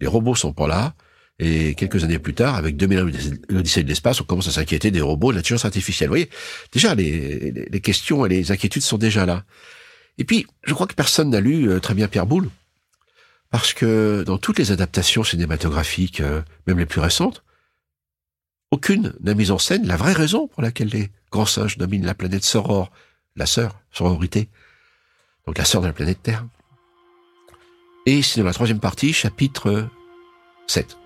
[0.00, 0.94] les robots sont pas là,
[1.38, 3.10] et quelques années plus tard, avec 2000 ans
[3.48, 6.08] l'Odyssée de l'espace, on commence à s'inquiéter des robots, de l'intelligence artificielle.
[6.08, 6.30] Vous voyez,
[6.72, 9.44] déjà, les, les, les questions et les inquiétudes sont déjà là.
[10.16, 12.48] Et puis, je crois que personne n'a lu euh, très bien Pierre Boulle,
[13.54, 17.44] parce que dans toutes les adaptations cinématographiques, euh, même les plus récentes,
[18.72, 22.16] aucune n'a mis en scène la vraie raison pour laquelle les grands singes dominent la
[22.16, 22.90] planète Soror,
[23.36, 24.48] la sœur, sororité,
[25.46, 26.44] donc la sœur de la planète Terre.
[28.06, 29.88] Et c'est dans la troisième partie, chapitre
[30.66, 30.96] 7,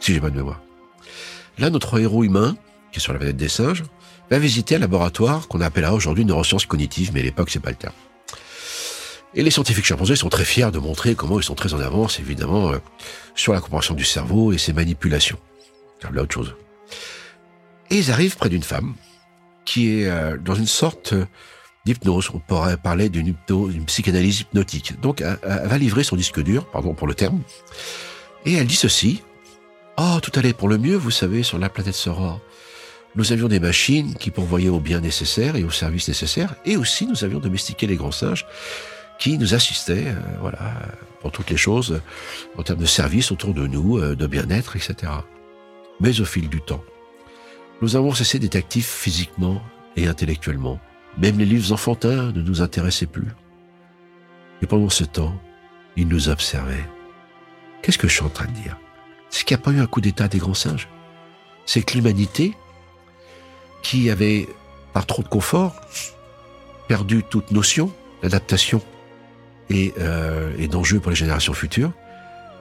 [0.00, 0.62] si j'ai bonne mémoire.
[1.58, 2.56] Là, notre héros humain,
[2.90, 3.84] qui est sur la planète des singes,
[4.30, 7.76] va visiter un laboratoire qu'on appellera aujourd'hui neurosciences cognitives, mais à l'époque, c'est pas le
[7.76, 7.92] terme.
[9.36, 12.18] Et les scientifiques chimpanzés sont très fiers de montrer comment ils sont très en avance,
[12.18, 12.78] évidemment, euh,
[13.34, 15.38] sur la compréhension du cerveau et ses manipulations.
[16.00, 16.56] Car là, autre chose.
[17.90, 18.94] Et ils arrivent près d'une femme
[19.66, 21.26] qui est euh, dans une sorte euh,
[21.84, 22.30] d'hypnose.
[22.32, 23.34] On pourrait parler d'une
[23.84, 24.98] psychanalyse hypnotique.
[25.02, 27.42] Donc, elle, elle va livrer son disque dur, pardon pour le terme,
[28.46, 29.22] et elle dit ceci.
[29.98, 32.40] Oh, tout allait pour le mieux, vous savez, sur la planète Soror.
[33.14, 37.06] Nous avions des machines qui pourvoyaient au bien nécessaire et aux services nécessaires, et aussi
[37.06, 38.46] nous avions domestiqué les grands singes
[39.18, 40.74] qui nous assistaient, euh, voilà,
[41.20, 42.00] pour toutes les choses,
[42.56, 45.12] en termes de services autour de nous, euh, de bien-être, etc.
[46.00, 46.84] Mais au fil du temps,
[47.82, 49.62] nous avons cessé d'être actifs physiquement
[49.96, 50.80] et intellectuellement.
[51.18, 53.28] Même les livres enfantins ne nous intéressaient plus.
[54.62, 55.38] Et pendant ce temps,
[55.96, 56.88] il nous observait.
[57.82, 58.76] Qu'est-ce que je suis en train de dire?
[59.30, 60.88] C'est qu'il n'y a pas eu un coup d'état des grands singes?
[61.64, 62.54] C'est que l'humanité,
[63.82, 64.48] qui avait,
[64.92, 65.74] par trop de confort,
[66.88, 68.80] perdu toute notion d'adaptation
[69.70, 71.92] et, euh, et d'enjeu pour les générations futures,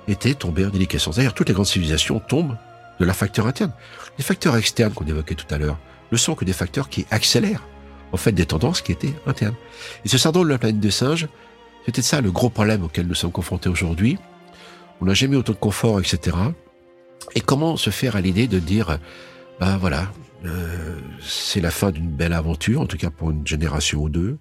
[0.07, 1.17] était tombée en déliquescence.
[1.17, 2.57] D'ailleurs, toutes les grandes civilisations tombent
[2.99, 3.73] de la facteur interne.
[4.17, 5.77] Les facteurs externes qu'on évoquait tout à l'heure
[6.11, 7.63] ne sont que des facteurs qui accélèrent
[8.11, 9.55] en fait des tendances qui étaient internes.
[10.05, 11.27] Et ce syndrome de la planète des singes,
[11.85, 14.17] c'était ça le gros problème auquel nous sommes confrontés aujourd'hui.
[15.01, 16.37] On n'a jamais autant de confort, etc.
[17.35, 18.99] Et comment se faire à l'idée de dire,
[19.59, 20.11] ben voilà,
[20.45, 24.37] euh, c'est la fin d'une belle aventure, en tout cas pour une génération ou deux,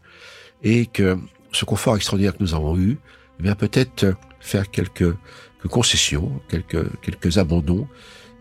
[0.62, 1.18] et que
[1.54, 2.98] ce confort extraordinaire que nous avons eu,
[3.38, 5.14] eh bien peut-être faire quelques,
[5.70, 7.88] concessions, quelques, quelques abandons,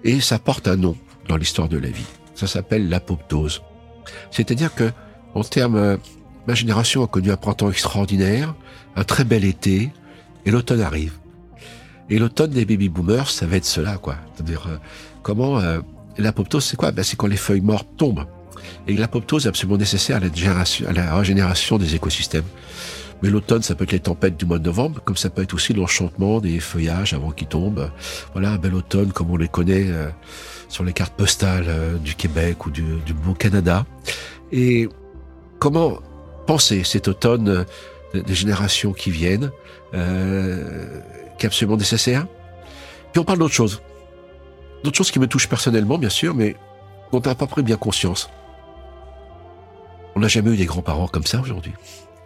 [0.04, 0.97] et ça porte un nom
[1.30, 2.06] dans l'histoire de la vie.
[2.36, 3.62] Ça s'appelle l'apoptose.
[4.32, 4.91] C'est-à-dire que,
[5.34, 5.97] en termes, euh,
[6.47, 8.54] ma génération a connu un printemps extraordinaire,
[8.95, 9.91] un très bel été,
[10.45, 11.13] et l'automne arrive.
[12.10, 14.17] Et l'automne des baby boomers, ça va être cela, quoi.
[14.36, 14.78] C'est-à-dire, euh,
[15.21, 15.80] comment euh,
[16.17, 16.91] l'apoptose, c'est quoi?
[16.91, 18.26] Ben, C'est quand les feuilles mortes tombent.
[18.88, 22.43] Et l'apoptose est absolument nécessaire à la, à la régénération des écosystèmes.
[23.23, 25.53] Mais l'automne, ça peut être les tempêtes du mois de novembre, comme ça peut être
[25.53, 27.89] aussi l'enchantement des feuillages avant qu'ils tombent.
[28.33, 30.09] Voilà, un bel automne comme on les connaît euh,
[30.67, 32.83] sur les cartes postales euh, du Québec ou du,
[33.13, 33.86] beau Canada.
[34.51, 34.89] Et
[35.57, 35.99] comment
[36.47, 37.65] penser cet automne
[38.13, 39.51] euh, des générations qui viennent,
[39.93, 42.27] qui est absolument nécessaire
[43.13, 43.81] Puis on parle d'autre chose.
[44.83, 46.57] D'autres choses qui me touchent personnellement, bien sûr, mais
[47.13, 48.29] dont on n'a pas pris bien conscience.
[50.15, 51.73] On n'a jamais eu des grands-parents comme ça aujourd'hui.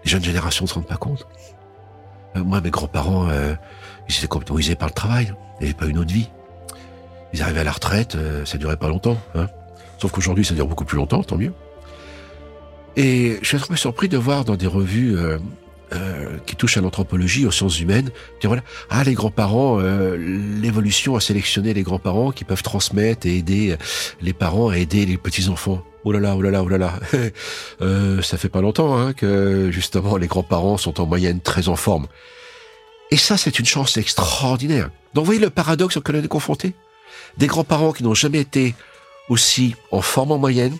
[0.07, 1.27] Les jeunes générations ne se rendent pas compte.
[2.37, 3.55] Euh, moi, mes grands-parents, euh,
[4.07, 5.33] ils étaient complètement par le travail.
[5.59, 6.29] Ils n'avaient pas une autre vie.
[7.33, 9.17] Ils arrivaient à la retraite, euh, ça durait pas longtemps.
[9.35, 9.47] Hein.
[9.97, 11.51] Sauf qu'aujourd'hui, ça dure beaucoup plus longtemps, tant mieux.
[12.95, 15.17] Et je suis un peu surpris de voir dans des revues
[15.93, 20.17] euh, euh, qui touchent à l'anthropologie, aux sciences humaines, dire voilà, ah les grands-parents, euh,
[20.61, 23.75] l'évolution a sélectionné les grands-parents qui peuvent transmettre et aider
[24.21, 25.83] les parents à aider les petits-enfants.
[26.03, 26.93] Oh là là, oh là là, oh là là.
[27.81, 31.75] euh, ça fait pas longtemps hein, que justement les grands-parents sont en moyenne très en
[31.75, 32.07] forme.
[33.11, 34.89] Et ça, c'est une chance extraordinaire.
[35.13, 36.73] Donc, vous voyez le paradoxe auquel on est confronté?
[37.37, 38.75] Des grands-parents qui n'ont jamais été
[39.29, 40.77] aussi en forme en moyenne,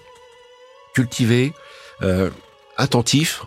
[0.94, 1.54] cultivés,
[2.02, 2.30] euh,
[2.78, 3.44] attentifs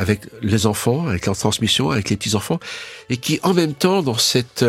[0.00, 2.58] avec les enfants, avec leur transmission, avec les petits-enfants,
[3.10, 4.64] et qui, en même temps, dans cette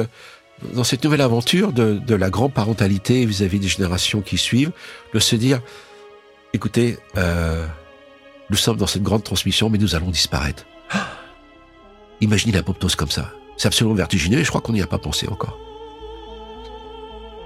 [0.73, 4.71] dans cette nouvelle aventure de, la grand-parentalité vis-à-vis des générations qui suivent,
[5.11, 5.59] de se dire,
[6.53, 7.65] écoutez, euh,
[8.51, 10.67] nous sommes dans cette grande transmission, mais nous allons disparaître.
[12.21, 13.31] Imaginez l'apoptose comme ça.
[13.57, 15.57] C'est absolument vertigineux et je crois qu'on n'y a pas pensé encore.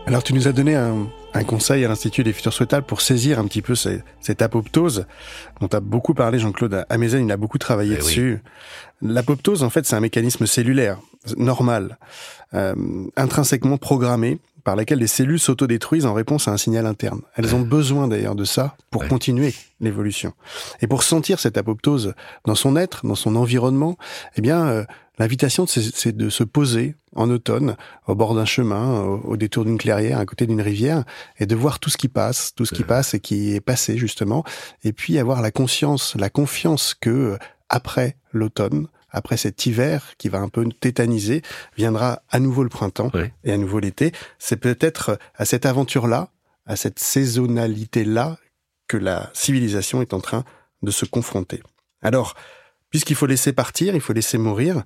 [0.08, 3.40] Alors tu nous as donné un, un conseil à l'Institut des futurs souhaitables pour saisir
[3.40, 5.06] un petit peu cette, cette apoptose
[5.62, 8.04] dont as beaucoup parlé, Jean-Claude Amezen, il a beaucoup travaillé Eh oui.
[8.04, 8.40] dessus.
[9.02, 11.00] L'apoptose, en fait, c'est un mécanisme cellulaire,
[11.38, 11.98] normal,
[12.54, 12.74] euh,
[13.18, 17.22] intrinsèquement programmé, par laquelle les cellules s'autodétruisent en réponse à un signal interne.
[17.36, 19.08] Elles ont besoin d'ailleurs de ça pour Ouais.
[19.08, 20.34] continuer l'évolution.
[20.82, 22.14] Et pour sentir cette apoptose
[22.46, 23.96] dans son être, dans son environnement,
[24.36, 24.84] eh bien, euh,
[25.20, 29.78] l'invitation, c'est de se poser en automne au bord d'un chemin, au, au détour d'une
[29.78, 31.04] clairière, à côté d'une rivière,
[31.40, 32.88] et de voir tout ce qui passe, tout ce qui Ouais.
[32.88, 34.44] passe et qui est passé justement,
[34.84, 37.38] et puis avoir la conscience, la confiance que euh,
[37.70, 41.42] après l'automne, après cet hiver qui va un peu tétaniser,
[41.78, 43.12] viendra à nouveau le printemps
[43.44, 44.12] et à nouveau l'été.
[44.40, 46.30] C'est peut-être à cette aventure-là,
[46.66, 48.38] à cette saisonnalité-là,
[48.88, 50.44] que la civilisation est en train
[50.84, 51.64] de se confronter.
[52.02, 52.36] Alors,
[52.90, 54.84] puisqu'il faut laisser partir, il faut laisser mourir,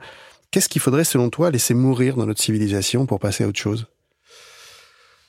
[0.51, 3.87] qu'est-ce qu'il faudrait selon toi laisser mourir dans notre civilisation pour passer à autre chose?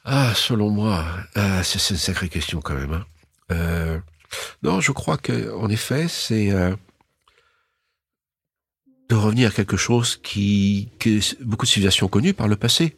[0.05, 2.93] Ah, selon moi, ah, c'est c'est une sacrée question quand même.
[2.93, 3.05] hein.
[3.51, 3.99] Euh,
[4.63, 6.75] non, je crois que, en effet, c'est euh,
[9.11, 12.95] de revenir à quelque chose qui que beaucoup de civilisations ont connu par le passé.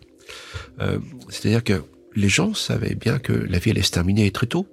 [0.81, 0.98] Euh,
[1.31, 1.83] C'est-à-dire que
[2.14, 4.66] les gens savaient bien que la vie allait se terminer très tôt.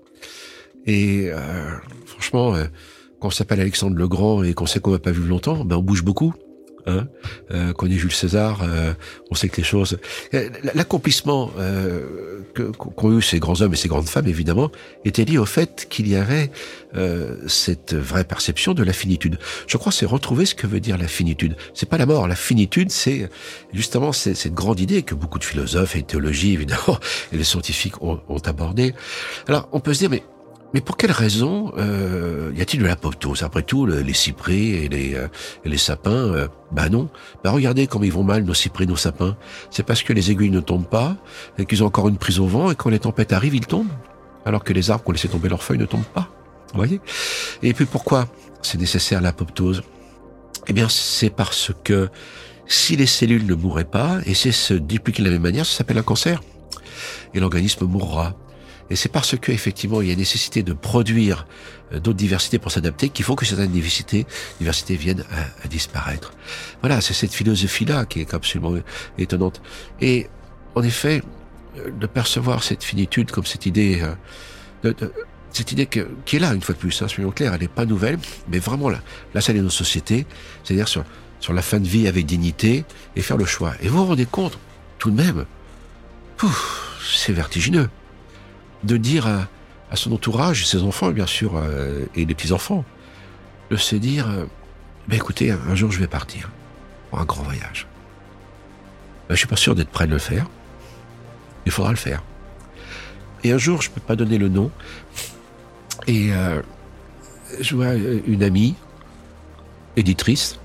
[0.86, 1.72] Et euh,
[2.06, 2.66] franchement, euh,
[3.20, 5.78] quand on s'appelle Alexandre le Grand et qu'on sait qu'on va pas vivre longtemps, ben
[5.78, 6.34] on bouge beaucoup.
[6.86, 7.08] Hein
[7.52, 8.94] euh, est Jules César, euh,
[9.32, 9.98] on sait que les choses.
[10.34, 14.72] Euh, L'accomplissement euh, qu'ont eu ces grands hommes et ces grandes femmes, évidemment,
[15.06, 16.52] était lié au fait qu'il y avait
[16.96, 19.38] euh, cette vraie perception de la finitude.
[19.68, 21.56] Je crois c'est retrouver ce que veut dire la finitude.
[21.74, 22.28] C'est pas la mort.
[22.28, 23.30] La finitude, c'est
[23.74, 27.00] justement cette grande idée que beaucoup de philosophes et de théologie, évidemment,
[27.32, 28.94] et les scientifiques ont, ont abordée.
[29.48, 30.24] Alors, on peut se dire, mais
[30.74, 34.88] mais pour quelle raison euh, y a-t-il de l'apoptose Après tout, le- les cyprès et
[34.90, 35.28] les, euh,
[35.66, 37.10] les sapins, euh, bah non.
[37.44, 39.36] Bah regardez comme ils vont mal nos cyprès, nos sapins.
[39.72, 41.18] C'est parce que les aiguilles ne tombent pas,
[41.58, 43.88] et qu'ils ont encore une prise au vent, et quand les tempêtes arrivent, ils tombent.
[44.46, 46.30] Alors que les arbres qui ont laissé tomber leurs feuilles ne tombent pas.
[46.72, 47.02] Vous voyez?
[47.64, 48.28] Et puis pourquoi
[48.62, 49.82] c'est nécessaire l'apoptose?
[50.68, 52.10] Eh bien, c'est parce que
[52.68, 55.78] si les cellules ne mourraient pas, et c'est se dupliquer de la même manière, ça
[55.80, 56.42] s'appelle un cancer.
[57.34, 58.36] Et l'organisme mourra.
[58.90, 61.46] Et c'est parce que effectivement il y a nécessité de produire
[61.94, 64.26] euh, d'autres diversités pour s'adapter qu'il faut que certaines diversités,
[64.60, 65.26] viennent
[65.64, 66.34] à, disparaître.
[66.82, 68.74] Voilà, c'est cette philosophie-là qui est absolument
[69.18, 69.62] étonnante.
[70.02, 70.28] Et
[70.76, 71.22] en effet,
[71.78, 74.02] euh, de percevoir cette finitude comme cette idée,
[74.84, 74.94] euh,
[75.52, 77.86] cette idée qui est là une fois de plus, hein, soyons clairs, elle n'est pas
[77.86, 79.02] nouvelle, mais vraiment là,
[79.34, 80.26] là ça nos sociétés,
[80.64, 81.04] c'est-à-dire sur
[81.40, 82.86] sur la fin de vie avec dignité
[83.16, 83.74] et faire le choix.
[83.82, 84.58] Et vous vous rendez compte,
[84.98, 85.46] tout de même,
[87.02, 87.90] c'est vertigineux
[88.84, 92.86] de dire à, son entourage, ses enfants bien sûr, euh, et les petits-enfants,
[93.72, 94.46] de se dire, euh,
[95.08, 96.50] ben écoutez, un, jour je vais partir
[97.10, 97.88] pour un grand voyage.
[99.28, 100.46] Ben, je suis pas sûr d'être prêt de le faire.
[101.66, 102.24] Il faudra le faire.
[103.44, 104.72] Et un jour, je peux pas donner le nom.
[106.08, 106.62] Et euh,
[107.60, 108.76] je vois une amie,
[109.96, 110.60] éditrice,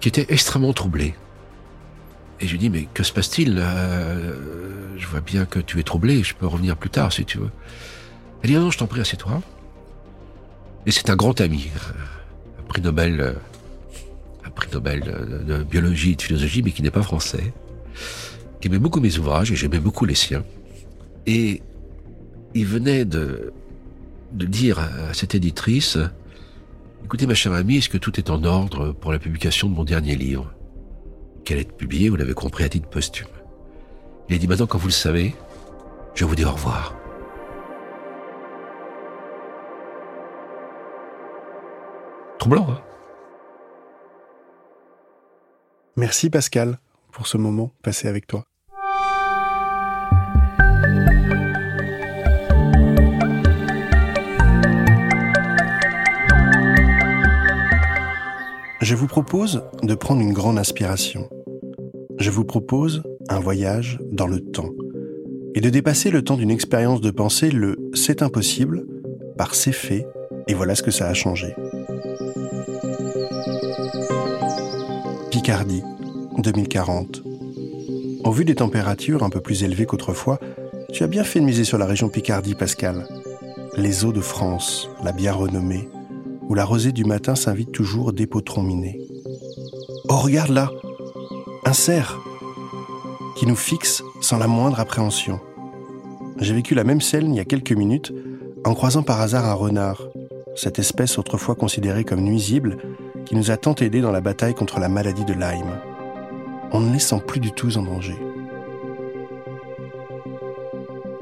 [0.00, 1.14] qui était extrêmement troublée.
[2.40, 3.62] Et je lui dis, mais que se passe-t-il
[4.96, 7.50] Je vois bien que tu es troublé, je peux revenir plus tard si tu veux.
[8.42, 9.42] Elle dit, non, je t'en prie, assieds-toi.
[10.86, 11.68] Et c'est un grand ami,
[12.58, 13.34] un prix Nobel,
[14.44, 17.52] un prix Nobel de, de biologie et de philosophie, mais qui n'est pas français,
[18.60, 20.42] qui aimait beaucoup mes ouvrages et j'aimais beaucoup les siens.
[21.26, 21.60] Et
[22.54, 23.52] il venait de,
[24.32, 25.98] de dire à cette éditrice,
[27.04, 29.84] écoutez ma chère amie, est-ce que tout est en ordre pour la publication de mon
[29.84, 30.50] dernier livre?
[31.50, 33.26] Qu'elle est publiée, vous l'avez compris, à titre posthume.
[34.28, 35.34] Il a dit maintenant, quand vous le savez,
[36.14, 36.94] je vous dis au revoir.
[42.38, 42.80] Troublant, hein?
[45.96, 46.78] Merci Pascal
[47.10, 48.44] pour ce moment passé avec toi.
[58.80, 61.28] Je vous propose de prendre une grande inspiration.
[62.20, 64.68] Je vous propose un voyage dans le temps
[65.54, 68.84] et de dépasser le temps d'une expérience de pensée, le c'est impossible,
[69.38, 70.06] par c'est fait,
[70.46, 71.56] et voilà ce que ça a changé.
[75.30, 75.82] Picardie,
[76.36, 77.22] 2040.
[78.24, 80.38] Au vu des températures un peu plus élevées qu'autrefois,
[80.92, 83.08] tu as bien fait de miser sur la région Picardie, Pascal.
[83.78, 85.88] Les eaux de France, la bien renommée,
[86.50, 89.00] où la rosée du matin s'invite toujours des potrons minés.
[90.10, 90.70] Oh, regarde là
[91.64, 92.18] Un cerf
[93.36, 95.40] qui nous fixe sans la moindre appréhension.
[96.38, 98.12] J'ai vécu la même scène il y a quelques minutes
[98.64, 100.02] en croisant par hasard un renard,
[100.56, 102.78] cette espèce autrefois considérée comme nuisible
[103.26, 105.78] qui nous a tant aidé dans la bataille contre la maladie de Lyme.
[106.72, 108.16] On ne les sent plus du tout en danger.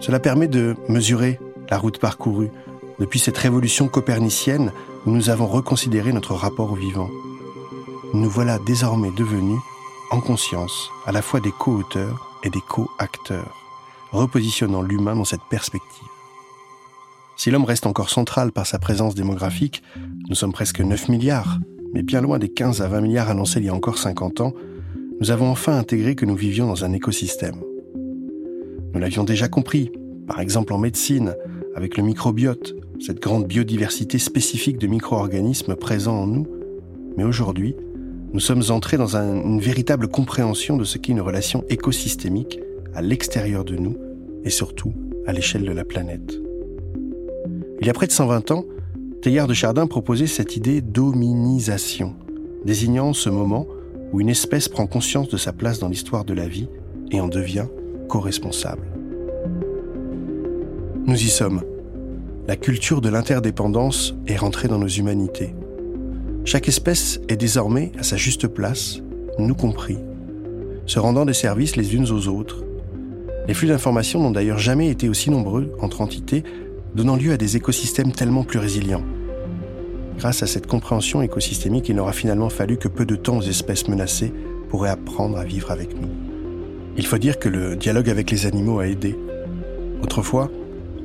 [0.00, 2.50] Cela permet de mesurer la route parcourue
[2.98, 4.72] depuis cette révolution copernicienne
[5.06, 7.08] nous avons reconsidéré notre rapport au vivant.
[8.12, 9.60] Nous voilà désormais devenus,
[10.10, 13.56] en conscience, à la fois des co-auteurs et des co-acteurs,
[14.10, 16.08] repositionnant l'humain dans cette perspective.
[17.36, 19.82] Si l'homme reste encore central par sa présence démographique,
[20.28, 21.58] nous sommes presque 9 milliards,
[21.92, 24.54] mais bien loin des 15 à 20 milliards annoncés il y a encore 50 ans,
[25.20, 27.60] nous avons enfin intégré que nous vivions dans un écosystème.
[28.94, 29.92] Nous l'avions déjà compris,
[30.26, 31.34] par exemple en médecine,
[31.76, 36.46] avec le microbiote, cette grande biodiversité spécifique de micro-organismes présents en nous,
[37.16, 37.76] mais aujourd'hui,
[38.32, 42.60] nous sommes entrés dans une véritable compréhension de ce qu'est une relation écosystémique
[42.94, 43.96] à l'extérieur de nous
[44.44, 44.92] et surtout
[45.26, 46.38] à l'échelle de la planète.
[47.80, 48.64] Il y a près de 120 ans,
[49.22, 52.14] Teilhard de Chardin proposait cette idée d'hominisation,
[52.64, 53.66] désignant ce moment
[54.12, 56.68] où une espèce prend conscience de sa place dans l'histoire de la vie
[57.10, 57.66] et en devient
[58.08, 58.86] co-responsable.
[61.06, 61.62] Nous y sommes
[62.48, 65.54] la culture de l'interdépendance est rentrée dans nos humanités.
[66.48, 69.02] Chaque espèce est désormais à sa juste place,
[69.38, 69.98] nous compris,
[70.86, 72.64] se rendant des services les unes aux autres.
[73.46, 76.44] Les flux d'informations n'ont d'ailleurs jamais été aussi nombreux entre entités,
[76.94, 79.04] donnant lieu à des écosystèmes tellement plus résilients.
[80.16, 83.86] Grâce à cette compréhension écosystémique, il n'aura finalement fallu que peu de temps aux espèces
[83.86, 84.32] menacées
[84.70, 86.08] pour apprendre à vivre avec nous.
[86.96, 89.18] Il faut dire que le dialogue avec les animaux a aidé.
[90.02, 90.50] Autrefois,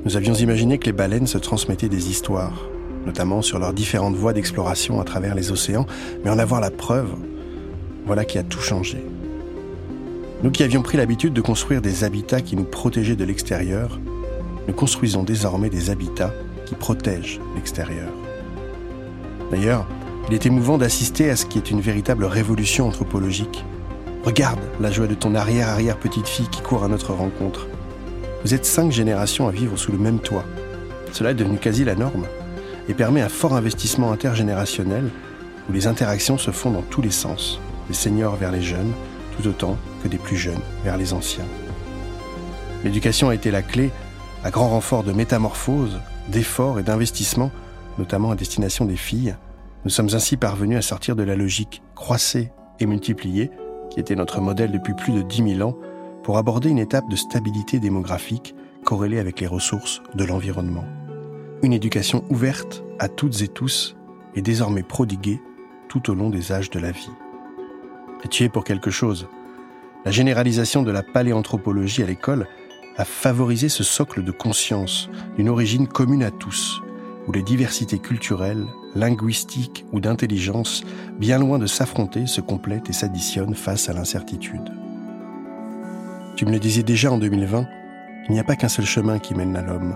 [0.06, 2.70] nous avions imaginé que les baleines se transmettaient des histoires,
[3.06, 5.86] notamment sur leurs différentes voies d'exploration à travers les océans,
[6.24, 7.10] mais en avoir la preuve,
[8.06, 9.04] voilà qui a tout changé.
[10.43, 13.99] Nous qui avions pris l'habitude de construire des habitats qui nous protégeaient de l'extérieur,
[14.68, 16.34] nous construisons désormais des habitats
[16.66, 18.10] qui protègent l'extérieur.
[19.51, 19.88] D'ailleurs,
[20.30, 23.64] il est émouvant d'assister à ce qui est une véritable révolution anthropologique.
[24.24, 27.68] Regarde la joie de ton arrière-arrière-petite-fille qui court à notre rencontre.
[28.43, 30.45] Vous êtes cinq générations à vivre sous le même toit.
[31.12, 32.26] Cela est devenu quasi la norme.
[32.90, 35.10] Et permet un fort investissement intergénérationnel
[35.70, 38.92] où les interactions se font dans tous les sens, des seniors vers les jeunes,
[39.38, 41.46] tout autant que des plus jeunes vers les anciens.
[42.84, 43.92] L'éducation a été la clé,
[44.44, 47.52] à grand renfort de métamorphose, d'efforts et d'investissements,
[47.98, 49.36] notamment à destination des filles.
[49.86, 53.52] Nous sommes ainsi parvenus à sortir de la logique croisser et multiplier,
[53.90, 55.78] qui était notre modèle depuis plus de 10 000 ans,
[56.24, 60.86] pour aborder une étape de stabilité démographique corrélée avec les ressources de l'environnement.
[61.64, 63.95] Une éducation ouverte à toutes et tous
[64.36, 65.39] est désormais prodiguée
[65.88, 67.09] tout au long des âges de la vie.
[68.26, 69.30] Et tu es pour quelque chose.
[70.03, 72.47] La généralisation de la paléanthropologie à l'école
[72.97, 76.82] a favorisé ce socle de conscience d'une origine commune à tous,
[77.30, 80.84] où les diversités culturelles, linguistiques ou d'intelligence,
[81.18, 84.70] bien loin de s'affronter, se complètent et s'additionnent face à l'incertitude.
[86.36, 87.66] Tu me le disais déjà en 2020,
[88.28, 89.95] il n'y a pas qu'un seul chemin qui mène à l'homme.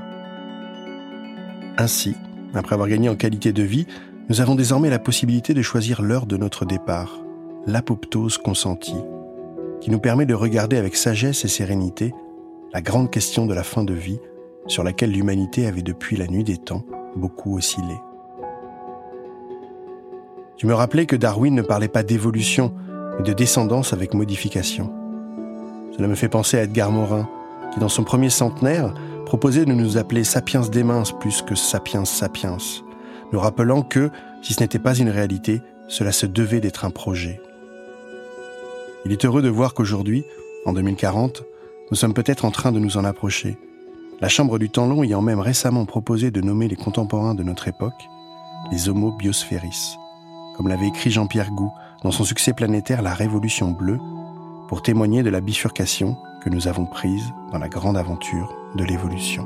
[1.78, 2.16] Ainsi,
[2.56, 3.86] après avoir gagné en qualité de vie,
[4.30, 7.20] nous avons désormais la possibilité de choisir l'heure de notre départ,
[7.68, 9.04] l'apoptose consentie,
[9.80, 12.14] qui nous permet de regarder avec sagesse et sérénité
[12.74, 14.20] la grande question de la fin de vie
[14.66, 16.84] sur laquelle l'humanité avait depuis la nuit des temps
[17.16, 17.96] beaucoup oscillé.
[20.58, 22.74] Tu me rappelais que Darwin ne parlait pas d'évolution,
[23.18, 24.92] mais de descendance avec modification.
[25.96, 27.30] Cela me fait penser à Edgar Morin,
[27.72, 28.94] qui dans son premier centenaire
[29.28, 32.56] proposait de nous appeler sapiens démens plus que sapiens sapiens,
[33.34, 34.10] nous rappelant que,
[34.42, 37.42] si ce n'était pas une réalité, cela se devait d'être un projet.
[39.04, 40.24] Il est heureux de voir qu'aujourd'hui,
[40.66, 41.44] en 2040,
[41.92, 43.58] nous sommes peut-être en train de nous en approcher.
[44.22, 47.68] La Chambre du Temps Long ayant même récemment proposé de nommer les contemporains de notre
[47.68, 48.08] époque
[48.72, 49.98] les Homo Biosphéris,
[50.56, 51.70] comme l'avait écrit Jean-Pierre Gou
[52.02, 54.00] dans son succès planétaire La Révolution bleue,
[54.70, 56.18] pour témoigner de la bifurcation
[56.50, 59.46] nous avons prise dans la grande aventure de l'évolution.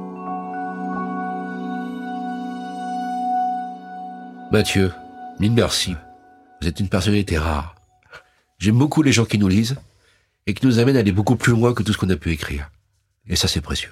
[4.51, 4.91] Mathieu,
[5.39, 5.95] mille merci.
[6.61, 7.75] Vous êtes une personnalité rare.
[8.59, 9.77] J'aime beaucoup les gens qui nous lisent
[10.45, 12.31] et qui nous amènent à aller beaucoup plus loin que tout ce qu'on a pu
[12.31, 12.69] écrire.
[13.27, 13.91] Et ça, c'est précieux.